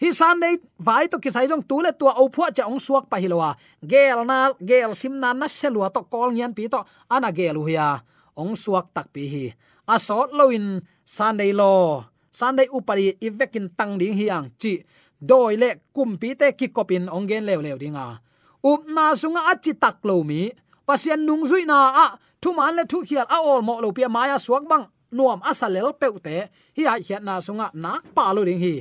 Hi 0.00 0.08
san 0.14 0.40
nei, 0.40 0.56
vai 0.80 1.06
to 1.12 1.20
ki 1.20 1.28
sai 1.28 1.44
jong 1.44 1.62
tu 1.68 1.84
le 1.84 1.92
tua 1.92 2.16
au 2.16 2.32
phua 2.32 2.48
cha 2.50 2.64
ong 2.64 2.80
suak 2.80 3.06
pa 3.12 3.20
hilowa 3.20 3.52
gel 3.84 4.24
na, 4.24 4.56
gel 4.62 4.96
sim 4.96 5.12
na 5.20 5.36
na 5.36 5.46
selua 5.46 5.92
to 5.92 6.00
kol 6.08 6.32
nyan 6.32 6.56
pi 6.56 6.70
to 6.72 6.80
ana 7.10 7.28
gelu 7.28 7.68
ya 7.68 8.00
ong 8.32 8.56
suak 8.56 8.94
tak 8.96 9.12
pi 9.12 9.22
hi. 9.28 9.46
Asot 9.88 10.32
loin 10.32 10.80
san 11.04 11.36
nei 11.36 11.52
lo. 11.52 12.04
San 12.30 12.56
nei 12.56 12.68
upari 12.72 13.16
ivekin 13.20 13.68
tang 13.76 14.00
ding 14.00 14.14
hiang 14.16 14.48
chi. 14.56 14.80
Doi 15.18 15.58
le 15.58 15.90
kum 15.92 16.16
pi 16.16 16.32
te 16.38 16.54
kikopin 16.54 17.10
ongen 17.12 17.44
lew 17.44 17.60
lew 17.60 17.76
dinga 17.76 18.22
up 18.64 18.82
na 18.90 19.14
sunga 19.14 19.50
achi 19.52 19.74
tak 19.74 19.98
lo 20.04 20.22
mi. 20.22 20.50
Pasian 20.86 21.20
nung 21.26 21.44
zui 21.44 21.66
na 21.66 21.78
a. 22.04 22.06
Thu 22.40 22.54
man 22.54 22.76
le 22.78 22.84
thu 22.86 23.02
khial 23.02 23.26
a 23.26 23.38
ol 23.42 23.60
mo 23.66 23.82
lo 23.82 23.90
pia 23.90 24.08
maya 24.08 24.38
suak 24.38 24.64
bang 24.70 24.86
nuam 25.16 25.40
asalel 25.50 25.92
peute 26.00 26.36
hi 26.76 26.82
a 26.92 26.94
hiat 27.06 27.22
na 27.26 27.34
sunga 27.46 27.66
nak 27.74 28.02
pa 28.14 28.32
lo 28.36 28.44
ding 28.48 28.60
hi. 28.64 28.74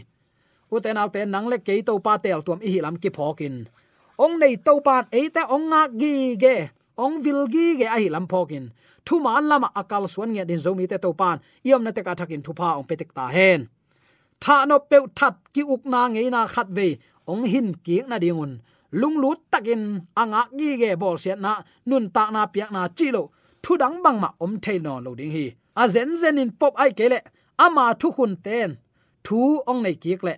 Uten 0.71 0.99
autte 1.01 1.21
nang 1.33 1.47
le 1.51 1.57
ke 1.67 1.73
to 1.87 1.93
pa 2.05 2.13
tel 2.23 2.41
tuam 2.45 2.59
hi 2.59 2.79
lam 2.85 2.95
ki 3.01 3.09
phokin 3.17 3.55
ong 4.23 4.35
nei 4.41 4.55
to 4.65 4.73
pan 4.87 5.03
e 5.19 5.29
te 5.35 5.41
ong 5.55 5.65
nga 5.69 5.81
gi 6.01 6.13
ge, 6.43 6.55
ong 7.03 7.15
vil 7.23 7.41
gi 7.53 7.65
ge 7.79 7.87
a 7.95 7.97
hi 8.01 8.07
lam 8.15 8.25
phokin 8.31 8.65
thu 9.05 9.15
ma 9.25 9.33
lama 9.49 9.69
akal 9.81 10.03
suan 10.13 10.29
nge 10.33 10.43
din 10.49 10.61
zomi 10.65 10.85
te 10.91 10.97
to 11.03 11.09
pan 11.19 11.37
iom 11.67 11.81
na 11.85 11.91
te 11.95 12.01
ka 12.07 12.13
thakin 12.19 12.41
thu 12.45 12.51
pa 12.59 12.67
ong 12.77 12.87
petek 12.89 13.11
ta 13.17 13.25
hen. 13.35 13.61
Tha 14.43 14.65
no 14.69 14.75
pe 14.89 14.97
that 15.17 15.35
ki 15.53 15.61
uk 15.73 15.83
na 15.93 16.01
nge 16.13 16.21
na 16.35 16.41
khat 16.53 16.67
ve 16.77 16.87
ong 17.31 17.43
hin 17.51 17.67
ki 17.85 17.95
na 18.09 18.17
dingun 18.23 18.53
lung 18.91 19.17
lut 19.23 19.39
takin 19.51 19.81
anga 20.21 20.41
gi 20.59 20.69
ge 20.81 20.89
bol 21.01 21.17
siat 21.23 21.39
na, 21.45 21.53
nun 21.89 22.05
ta 22.15 22.23
na 22.35 22.41
piak 22.53 22.71
na 22.75 22.81
chi 22.97 23.07
lo. 23.15 23.23
Thu 23.63 23.71
dang 23.81 23.97
bang 24.03 24.17
ma 24.23 24.29
om 24.43 24.53
the 24.63 24.73
no 24.85 24.93
lo 25.05 25.11
ding 25.19 25.31
hi 25.35 25.45
a 25.81 25.83
zen 25.93 26.11
zen 26.21 26.41
in 26.43 26.51
pop 26.59 26.73
ai 26.83 26.91
kele. 26.99 27.19
Ama 27.65 27.85
thu 27.99 28.07
hun 28.17 28.33
ten. 28.45 28.69
Thu 29.25 29.41
ong 29.69 29.81
nei 29.85 29.95
ki 30.03 30.13
le. 30.27 30.35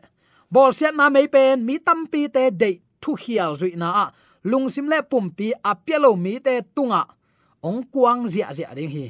Bol 0.54 0.72
siat 0.78 0.96
na 0.98 1.06
mei 1.14 1.28
pen, 1.36 1.66
mi 1.68 1.76
tam 1.88 2.00
pi 2.12 2.22
te 2.36 2.44
de 2.62 2.72
thu 3.02 3.12
hial 3.22 3.54
zui 3.60 3.74
na 3.82 3.90
a. 4.04 4.06
Lung 4.50 4.68
sim 4.74 4.88
le 4.92 5.00
pum 5.12 5.26
pi 5.38 5.48
a 5.70 5.72
pelo 5.86 6.12
mi 6.24 6.34
te 6.46 6.54
tunga. 6.76 7.04
Ong 7.68 7.82
kuang 7.94 8.22
zia 8.32 8.48
zia 8.58 8.74
ding 8.78 8.92
hi. 8.96 9.08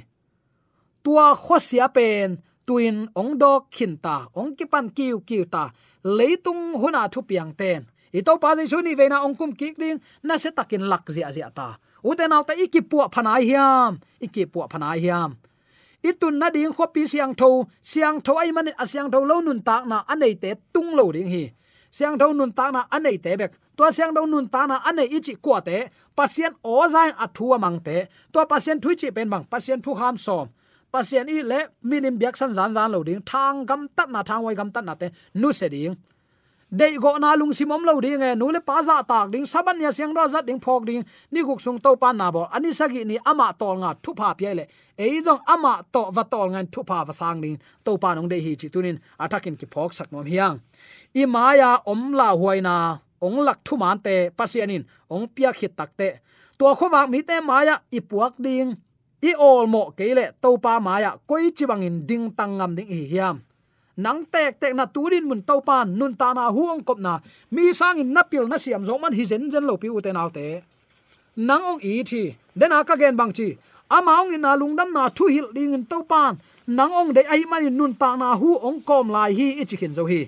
Tua 1.03 1.27
kho 1.43 1.57
sia 1.69 1.87
pen, 1.97 2.29
tuin 2.67 2.97
ong 3.19 3.31
dok 3.41 3.71
khin 3.75 3.93
ta, 4.03 4.15
ong 4.39 4.51
ki 4.57 4.65
pan 4.71 4.89
kiu 4.97 5.21
kiu 5.27 5.45
ta. 5.53 5.63
Leitung 6.17 6.63
huna 6.81 7.01
thu 7.13 7.21
piang 7.29 7.51
ten. 7.59 7.81
I 8.11 8.21
to 8.25 8.33
pa 8.41 8.55
jaisu 8.57 8.81
ni 8.81 8.97
veina 8.99 9.21
ong 9.25 9.35
kum 9.37 9.51
kik 9.53 9.77
ding, 9.77 10.01
na 10.23 10.35
se 10.41 10.49
takin 10.51 10.89
lak 10.91 11.05
zia 11.15 11.31
zia 11.31 11.49
ta. 11.53 11.77
Uten 12.03 12.33
auta 12.33 12.53
iki 12.57 12.81
pu 12.81 12.97
phanai 13.13 13.43
hiam. 13.49 13.99
Iki 14.25 14.43
pu 14.51 14.59
phanai 14.71 14.99
hiam 14.99 15.37
itun 16.03 16.39
na 16.39 16.49
ding 16.49 16.73
kho 16.73 16.85
pi 16.93 17.05
siang 17.07 17.33
tho 17.35 17.67
siang 17.81 18.21
tho 18.21 18.33
ai 18.41 18.51
man 18.51 18.69
asiang 18.83 19.09
tho 19.13 19.19
lo 19.29 19.41
nun 19.41 19.59
tak 19.67 19.83
na 19.87 20.03
anei 20.07 20.35
te 20.41 20.55
tung 20.73 20.91
lo 20.97 21.11
ding 21.11 21.27
hi. 21.27 21.43
Siang 21.89 22.17
tho 22.19 22.33
nun 22.33 22.51
tak 22.51 22.73
na 22.73 22.81
anei 22.95 23.17
te 23.17 23.35
bek. 23.35 23.51
To 23.77 23.91
siang 23.91 24.13
tho 24.15 24.25
nun 24.25 24.47
ta 24.53 24.65
na 24.65 24.77
anei 24.89 25.07
ichi 25.17 25.35
kwa 25.35 25.59
te, 25.61 25.77
pasien 26.17 26.53
o 26.63 26.87
zain 26.87 27.13
athua 27.25 27.55
amang 27.55 27.79
te. 27.87 28.07
To 28.33 28.45
pasien 28.45 28.77
thui 28.81 28.95
chi 28.95 29.09
pen 29.11 29.29
mang 29.29 29.45
pasien 29.51 29.81
thu 29.81 29.95
ham 29.95 30.17
som. 30.17 30.47
Pasien 30.93 31.29
i 31.29 31.41
le 31.41 31.59
minim 31.83 32.17
biak 32.19 32.35
san 32.37 32.53
zan 32.57 32.73
zan 32.73 32.91
lo 32.91 33.03
ding, 33.03 33.21
thang 33.21 33.65
gam 33.65 33.87
tat 33.95 34.09
na, 34.09 34.23
thang 34.23 34.43
wai 34.43 34.55
gam 34.55 34.71
tat 34.71 34.85
na 34.85 34.95
te, 34.95 35.07
nu 35.33 35.51
se 35.53 35.69
ding 35.69 35.95
dei 36.71 36.97
go 37.01 37.17
na 37.17 37.33
lung 37.33 37.49
simom 37.49 37.81
lo 37.81 37.97
ding 37.99 38.21
e 38.21 38.35
nu 38.35 38.51
le 38.53 38.61
pa 38.61 38.81
za 38.85 39.01
tak 39.01 39.33
ding 39.33 39.45
saban 39.45 39.81
ya 39.81 39.89
siang 39.91 40.13
do 40.13 40.21
zat 40.27 40.45
ding 40.45 40.61
phok 40.61 40.85
ding, 40.85 41.03
ni 41.31 41.41
guk 41.41 41.59
sung 41.61 41.79
to 41.81 41.95
pan 41.97 42.17
na 42.17 42.31
bo. 42.31 42.45
Ani 42.53 42.73
sagi 42.73 43.05
ni 43.05 43.17
ama 43.25 43.53
tol 43.57 43.81
nga 43.81 43.97
thu 44.03 44.13
pha 44.13 44.33
pye 44.37 44.53
le. 44.53 44.65
Ei 44.97 45.21
jong 45.25 45.41
ama 45.47 45.81
to 45.91 46.11
va 46.13 46.23
tol 46.23 46.49
ngan 46.53 46.67
thu 46.69 46.83
pha 46.85 47.03
va 47.03 47.13
sang 47.13 47.41
ding, 47.41 47.57
to 47.83 47.97
pa 47.97 48.13
nong 48.13 48.29
dei 48.29 48.41
hi 48.41 48.55
chi 48.55 48.69
tunin 48.69 49.01
atakin 49.17 49.57
ki 49.57 49.65
phok 49.65 49.93
sak 49.93 50.11
nom 50.11 50.25
hiang. 50.25 50.61
I 51.15 51.25
maya 51.25 51.81
om 51.85 52.13
la 52.13 52.37
huaina 52.37 53.01
ong 53.21 53.41
lak 53.41 53.59
thu 53.65 53.77
man 53.77 53.97
te 53.99 54.29
pasianin 54.29 54.85
ong 55.09 55.25
pia 55.33 55.49
khit 55.53 55.73
tak 55.75 55.97
te. 55.97 56.21
To 56.59 56.65
khowak 56.75 57.09
mi 57.09 57.21
te 57.23 57.41
maya 57.41 57.81
puak 58.09 58.37
ding, 58.37 58.77
i 59.21 59.33
ol 59.33 59.65
mo 59.65 59.89
keile 59.97 60.37
to 60.41 60.57
pa 60.61 60.79
maya 60.79 61.17
koi 61.25 61.49
chi 61.49 61.65
bangin 61.65 62.05
ding 62.05 62.29
tangam 62.37 62.75
ding 62.77 62.87
hi 62.87 63.09
hiam 63.09 63.41
nang 64.03 64.23
tek 64.33 64.51
tek 64.61 64.73
na 64.79 64.85
turin 64.95 65.25
mun 65.29 65.41
to 65.49 65.55
pan 65.67 65.87
nun 65.99 66.13
ta 66.19 66.27
na 66.37 66.43
huang 66.55 66.79
kop 66.87 66.99
na. 67.05 67.13
Mi 67.51 67.63
sang 67.79 67.97
in 68.01 68.09
napil 68.15 68.47
na 68.51 68.57
siam 68.63 68.83
zo 68.87 68.95
man 69.01 69.13
hi 69.17 69.23
zen 69.31 69.51
zen 69.51 69.63
lo 69.69 69.75
pi 69.81 69.87
u 69.95 69.99
te 70.05 70.11
nau 70.17 70.29
te. 70.37 70.45
Nang 71.47 71.63
ong 71.71 71.81
i 71.91 72.03
thi, 72.09 72.23
den 72.59 72.71
aka 72.71 72.95
gen 73.01 73.15
bang 73.19 73.33
chi. 73.37 73.47
Amaung 73.97 74.31
in 74.35 74.41
na 74.45 74.51
lungdam 74.61 74.89
na 74.95 75.03
thu 75.17 75.25
hil 75.33 75.47
ding 75.55 75.73
in 75.77 75.83
to 75.91 75.97
pan 76.11 76.33
nang 76.77 76.91
ong 76.99 77.11
de 77.15 77.21
ai 77.33 77.43
man 77.51 77.63
nun 77.79 77.93
ta 78.01 78.15
na 78.21 78.29
hu 78.41 78.49
ong 78.67 78.79
kom 78.87 79.09
lai 79.15 79.31
hi 79.39 79.47
i 79.61 79.63
chi 79.69 79.75
khin 79.81 79.93
zo 79.97 80.03
hi. 80.11 80.21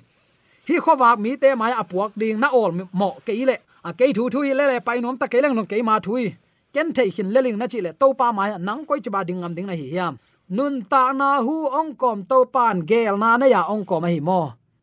Hi 0.67 0.75
khowak 0.83 1.17
mi 1.23 1.31
te 1.41 1.49
mai 1.55 1.71
apuak 1.81 2.11
ding 2.21 2.39
na 2.43 2.47
ol 2.61 2.71
mo 2.99 3.09
ke 3.25 3.33
ile 3.43 3.55
a 3.87 3.89
ke 3.97 4.05
thu 4.17 4.23
thu 4.33 4.39
ile 4.51 4.63
le 4.71 4.77
pai 4.87 4.97
nom 5.03 5.15
ta 5.21 5.25
ke 5.31 5.37
lang 5.43 5.55
nom 5.55 5.67
ke 5.71 5.75
ma 5.89 5.95
thui. 6.05 6.25
Ken 6.73 6.87
thei 6.95 7.09
hin 7.15 7.29
leling 7.35 7.57
na 7.57 7.65
chi 7.71 7.79
le 7.85 7.91
to 8.01 8.07
pa 8.19 8.27
mai 8.37 8.49
nang 8.67 8.81
koi 8.87 8.99
chiba 9.03 9.19
ding 9.27 9.39
ngam 9.41 9.53
ding 9.55 9.67
na 9.69 9.75
hi 9.79 9.87
hiam 9.93 10.13
nun 10.57 10.83
ta 10.91 11.03
na 11.19 11.29
hu 11.45 11.55
ong 11.79 11.91
kom 12.01 12.19
to 12.29 12.37
pan 12.53 12.77
gel 12.89 13.15
na 13.23 13.29
na 13.39 13.45
ya 13.53 13.61
ong 13.73 13.83
kom 13.89 14.03
hi 14.03 14.19
mo. 14.19 14.41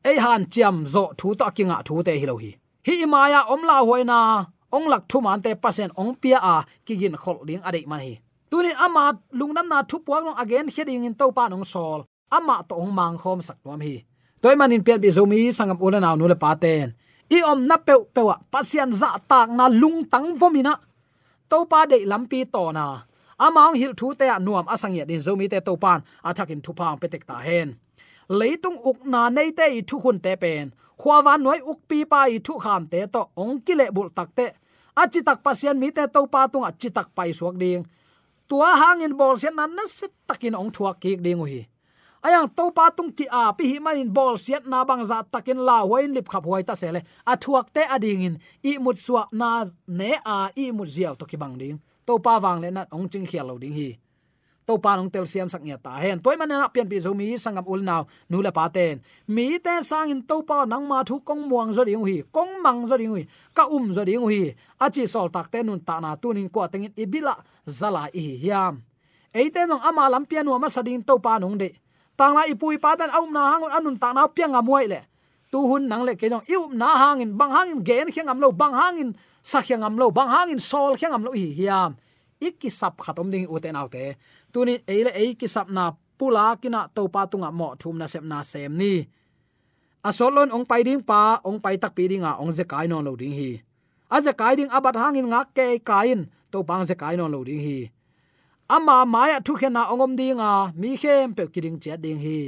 Ei 0.09 0.17
han 0.25 0.43
chiam 0.53 0.77
zo 0.93 1.05
thu 1.19 1.29
to 1.39 1.47
kinga 1.57 1.79
thu 1.87 1.95
te 2.07 2.13
hi 2.21 2.25
lo 2.31 2.35
hi. 2.43 2.51
Hi 2.87 2.95
maya 3.13 3.41
om 3.53 3.63
la 3.69 3.77
hoina 3.89 4.19
ong 4.77 4.87
lak 4.93 5.03
thu 5.11 5.19
man 5.27 5.39
te 5.45 5.51
pasen 5.63 5.91
ong 6.01 6.13
pia 6.21 6.39
a 6.55 6.57
kigin 6.87 7.17
khol 7.23 7.39
ding 7.49 7.63
ade 7.69 7.81
man 7.91 8.01
hi. 8.07 8.15
Tuni 8.51 8.73
ama 8.85 9.05
lungnam 9.39 9.67
na 9.73 9.79
thu 9.89 9.97
puak 10.07 10.23
long 10.27 10.39
again 10.43 10.67
heading 10.75 11.05
in 11.09 11.15
to 11.21 11.27
pan 11.37 11.53
ong 11.57 11.67
sol. 11.73 12.01
Ama 12.37 12.57
to 12.69 12.75
ong 12.83 12.93
mang 12.99 13.17
khom 13.23 13.39
sak 13.47 13.59
nom 13.65 13.81
hi. 13.87 13.95
Toy 14.43 14.55
manin 14.61 14.83
pian 14.87 14.99
bi 15.03 15.09
zomi 15.17 15.41
sangam 15.57 15.79
ula 15.85 15.99
naw 16.01 16.15
nu 16.17 16.25
le 16.33 16.37
paten 16.45 16.89
i 17.37 17.39
om 17.51 17.61
na 17.69 17.77
pe 17.77 17.95
pewa 18.15 18.35
pasian 18.53 18.91
za 19.01 19.11
tak 19.31 19.49
na 19.59 19.65
lung 19.81 19.99
tang 20.13 20.33
vomina 20.41 20.75
to 21.51 21.59
pa 21.71 21.81
dei 21.91 22.09
lampi 22.11 22.41
to 22.55 22.63
na 22.77 22.85
amang 23.38 23.74
hil 23.81 23.92
thu 23.98 24.14
te 24.14 24.27
nuam 24.46 24.66
asang 24.74 24.94
ya 24.98 25.05
din 25.05 25.20
zomi 25.27 25.46
te 25.53 25.59
to 25.61 25.77
pan 25.77 26.01
athakin 26.29 26.61
thu 26.64 26.72
pang 26.72 26.98
petek 27.01 27.24
ta 27.27 27.37
hen. 27.46 27.68
Leitung 28.29 28.79
uk 28.90 28.98
na 29.12 29.29
nei 29.37 29.51
te 29.59 29.66
i 29.79 29.81
thu 29.88 29.96
hun 30.05 30.18
te 30.24 30.33
pen. 30.42 30.72
Khwawan 31.01 31.40
noi 31.46 31.61
uk 31.70 31.81
pi 31.88 32.05
pa 32.05 32.20
i 32.37 32.38
thu 32.46 32.55
kham 32.64 32.83
te 32.92 33.01
to 33.14 33.22
ong 33.42 33.61
kile 33.66 33.87
bul 33.96 34.09
tak 34.16 34.29
te. 34.38 34.46
Achi 35.03 35.20
tak 35.22 35.38
pasian 35.44 35.77
mi 35.81 35.88
te 35.96 36.05
to 36.14 36.20
pa 36.27 36.40
tung 36.53 36.64
achi 36.70 36.88
tak 36.90 37.09
pai 37.16 37.31
suak 37.38 37.55
ding. 37.62 37.83
Tua 38.48 38.70
hangin 38.81 39.16
bol 39.20 39.35
sian 39.40 39.55
nan 39.57 39.70
na 39.77 39.85
set 39.87 40.12
takin 40.29 40.55
ong 40.61 40.70
thuak 40.77 40.96
ki 41.03 41.16
ding 41.16 41.42
hi 41.53 41.62
ayang 42.29 42.51
to 42.51 42.70
pa 42.74 42.90
tung 42.90 43.11
ki 43.14 43.27
a 43.31 43.55
pi 43.57 43.64
hi 43.70 43.77
manin 43.79 44.11
bol 44.12 44.35
siat 44.35 44.66
na 44.66 44.85
bang 44.85 45.03
za 45.07 45.22
takin 45.22 45.59
la 45.62 45.87
hoin 45.87 46.12
lip 46.12 46.29
khap 46.29 46.44
huai 46.44 46.62
ta 46.66 46.74
sele. 46.74 47.01
A 47.27 47.37
thuak 47.37 47.72
te 47.72 47.83
ading 47.88 48.22
in. 48.22 48.35
I 48.64 48.79
mut 48.79 48.96
suak 48.96 49.33
na 49.33 49.64
ne 49.87 50.12
a 50.24 50.51
i 50.57 50.70
mut 50.70 50.88
ziaw 50.88 51.14
to 51.18 51.24
ki 51.24 51.37
bang 51.37 51.55
ding 51.59 51.79
to 52.09 52.16
pa 52.25 52.40
wang 52.40 52.59
le 52.64 52.68
na 52.73 52.83
ong 52.97 53.05
ching 53.12 53.29
khial 53.29 53.44
lo 53.53 53.61
ding 53.61 53.77
hi 53.77 53.90
to 54.68 54.77
pa 54.85 54.97
nong 54.97 55.12
tel 55.12 55.29
siam 55.29 55.49
sak 55.53 55.61
nya 55.61 55.77
ta 55.77 55.92
hen 56.01 56.16
toy 56.25 56.37
man 56.40 56.49
na 56.49 56.68
pian 56.73 56.88
pi 56.88 56.97
zo 57.05 57.12
mi 57.12 57.37
sangam 57.44 57.64
ul 57.73 57.81
naw 57.88 58.03
nu 58.33 58.40
la 58.40 58.53
pa 58.59 58.64
ten 58.77 59.01
mi 59.35 59.61
te 59.64 59.75
sang 59.90 60.09
in 60.12 60.21
to 60.29 60.37
pa 60.49 60.64
nang 60.73 60.85
ma 60.90 61.05
thu 61.09 61.21
kong 61.29 61.42
muang 61.49 61.73
zo 61.77 61.85
ding 61.88 62.05
hi 62.09 62.16
kong 62.37 62.53
mang 62.64 62.81
zo 62.88 62.97
ding 63.01 63.12
hi 63.16 63.25
ka 63.57 63.64
um 63.77 63.92
zo 63.97 64.03
ding 64.09 64.25
hi 64.33 64.40
a 64.85 64.87
chi 64.94 65.05
sol 65.14 65.29
tak 65.35 65.47
te 65.53 65.61
nun 65.64 65.81
ta 65.88 66.01
na 66.05 66.11
tu 66.23 66.33
nin 66.37 66.49
ko 66.49 66.64
tengin 66.73 66.92
ibila 66.97 67.35
zala 67.79 68.09
i 68.12 68.25
hiam. 68.44 68.75
Eite 69.33 69.61
nong 69.68 69.85
ama 69.88 70.05
lam 70.12 70.25
pian 70.29 70.44
nu 70.44 70.57
ma 70.57 70.68
sading 70.68 71.05
to 71.09 71.14
pa 71.21 71.37
nong 71.37 71.57
de 71.61 71.68
tang 72.18 72.33
la 72.37 72.42
ipui 72.53 72.77
pa 72.85 72.97
dan 72.97 73.12
aum 73.12 73.31
na 73.37 73.42
hang 73.53 73.64
anun 73.77 73.97
ta 74.03 74.09
na 74.16 74.29
pian 74.37 74.51
nga 74.53 74.61
muai 74.64 74.87
le 74.92 75.01
tu 75.53 75.59
hun 75.64 75.88
nang 75.88 76.05
le 76.05 76.12
ke 76.21 76.29
jong 76.33 76.44
iu 76.44 76.68
um 76.68 76.73
na 76.77 76.88
hangin 77.03 77.31
bang 77.38 77.53
hangin 77.57 77.79
gen 77.88 78.07
khiang 78.12 78.29
am 78.33 78.38
lo 78.40 78.49
bang 78.53 78.75
hangin 78.81 79.11
sa 79.49 79.65
khiang 79.65 79.81
lo, 79.97 80.13
bang 80.13 80.29
hangin 80.29 80.61
sol 80.61 80.93
khiang 81.01 81.17
am 81.17 81.25
lo 81.25 81.33
hi 81.33 81.49
hiam. 81.57 81.97
Ikki 82.37 82.69
sap 82.69 83.01
khatom 83.01 83.33
ding 83.33 83.49
uten 83.49 83.75
autte 83.81 84.15
tuni 84.53 84.75
eile 84.85 85.11
ei 85.17 85.33
ki 85.41 85.49
sap 85.49 85.73
na 85.73 85.97
pula 86.19 86.55
kina 86.61 86.81
to 86.95 87.09
pa 87.09 87.25
tunga 87.25 87.49
mo, 87.49 87.73
thum 87.81 87.97
na 87.97 88.07
sep 88.13 88.23
na 88.23 88.45
sem 88.45 88.69
ni. 88.77 89.09
Asolon 90.05 90.53
ong 90.55 90.69
pai 90.69 90.85
ding 90.87 91.03
pa, 91.03 91.41
ong 91.49 91.59
pai 91.65 91.81
tak 91.81 91.97
pi 91.97 92.05
ding 92.13 92.23
a, 92.23 92.37
ong 92.39 92.53
ze 92.53 92.65
kai 92.69 92.87
non 92.87 93.03
lo 93.03 93.17
ding 93.17 93.35
hi. 93.35 93.53
A 94.13 94.21
ze 94.21 94.33
kai 94.37 94.55
ding 94.61 94.71
abat 94.71 94.95
hangin 95.01 95.27
nga 95.33 95.43
ke 95.57 95.81
kain 95.81 96.29
to 96.53 96.63
bang 96.69 96.85
ze 96.87 96.95
kai 96.95 97.17
non 97.17 97.33
lo 97.33 97.41
ding 97.43 97.59
hi. 97.59 97.91
Ama 98.69 99.09
maya 99.09 99.41
thu 99.41 99.57
khe 99.57 99.73
na 99.73 99.89
ongom 99.89 100.13
dinga 100.13 100.77
mi 100.77 101.01
khem 101.01 101.33
pe 101.33 101.49
kiring 101.49 101.81
che 101.83 101.97
ding 101.97 102.21
hi. 102.21 102.41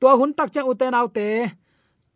To 0.00 0.08
hun 0.18 0.32
tak 0.32 0.48
chang 0.50 0.64
uten 0.64 0.96
autte 0.96 1.52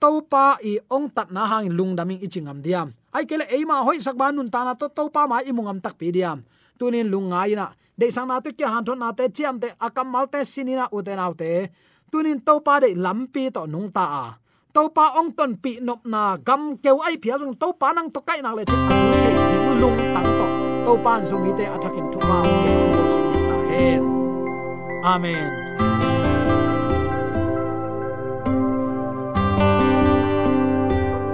to 0.01 0.09
pa 0.33 0.57
i 0.65 0.81
ong 0.89 1.13
tat 1.13 1.29
na 1.29 1.45
hang 1.51 1.69
lung 1.77 1.93
daming 1.93 2.25
ichingam 2.25 2.59
diam 2.65 2.89
ai 3.15 3.25
kele 3.27 3.47
eima 3.55 3.81
hoi 3.87 4.03
sak 4.03 4.19
ban 4.21 4.35
nun 4.35 4.51
ta 4.51 4.67
na 4.67 4.75
to 4.75 4.87
to 4.91 5.09
pa 5.15 5.27
ma 5.31 5.39
imungam 5.47 5.79
tak 5.81 5.95
pi 5.95 6.11
diam 6.11 6.43
tunin 6.79 7.07
lungai 7.07 7.55
na. 7.55 7.71
De 7.95 8.11
sang 8.11 8.27
na 8.27 8.43
te 8.43 8.51
kia 8.51 8.69
han 8.75 8.83
thon 8.85 8.99
na 8.99 9.15
te 9.15 9.31
chiam 9.31 9.55
te 9.63 9.69
akam 9.79 10.09
à 10.09 10.13
mal 10.13 10.27
te 10.27 10.43
sinina 10.43 10.91
uten 10.91 11.19
autte 11.19 11.71
tunin 12.11 12.39
to 12.47 12.59
pa 12.67 12.81
de 12.83 12.95
lampi 12.95 13.51
to 13.55 13.67
nung 13.67 13.89
ta 13.97 14.05
à. 14.05 14.25
a 14.27 14.39
to 14.75 14.83
pa 14.91 15.15
ong 15.19 15.31
ton 15.39 15.55
pi 15.63 15.79
nop 15.87 16.01
na 16.13 16.37
gam 16.47 16.63
keu 16.83 16.99
ai 17.07 17.15
phia 17.23 17.39
jong 17.39 17.55
to 17.55 17.69
pa 17.81 17.95
nang 17.95 18.11
to 18.11 18.21
kai 18.29 18.41
na 18.43 18.51
le 18.59 18.63
chi 18.67 18.77
lung 19.83 19.99
tang 20.15 20.31
to 20.39 20.47
to 20.87 20.93
pan 21.05 21.21
zumi 21.29 21.51
te 21.59 21.65
attacking 21.75 22.09
to 22.13 22.19
pa 22.19 22.39
à 22.43 23.59
hen 23.71 24.03
amen. 25.13 25.64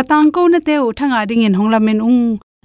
Katang 0.00 0.28
ko 0.34 0.40
na 0.52 0.58
te 0.66 0.74
u 0.86 0.88
thanga 0.98 1.20
ding 1.30 1.42
in 1.46 1.54
hongla 1.58 1.78
men 1.86 2.00
ung 2.10 2.22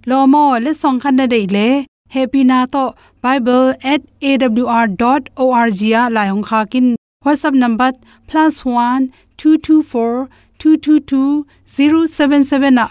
lo 0.09 0.17
mo 0.33 0.43
le 0.65 0.71
song 0.81 0.97
khan 1.03 1.15
na 1.19 1.25
dei 1.33 1.45
le 1.55 1.67
happy 2.15 2.41
na 2.51 2.59
to 2.73 2.83
bible@awr.org 3.23 5.79
ya 5.93 6.01
la 6.15 6.23
hong 6.31 6.45
kha 6.49 6.59
kin 6.71 6.87
whatsapp 7.25 7.55
number 7.63 7.89
+1 8.31 9.01
224 9.43 10.15
222 10.59 11.45
077 11.75 12.71
na 12.77 12.85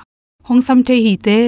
hong 0.48 0.62
sam 0.66 0.78
the 0.88 0.96
hi 1.04 1.14
te 1.26 1.38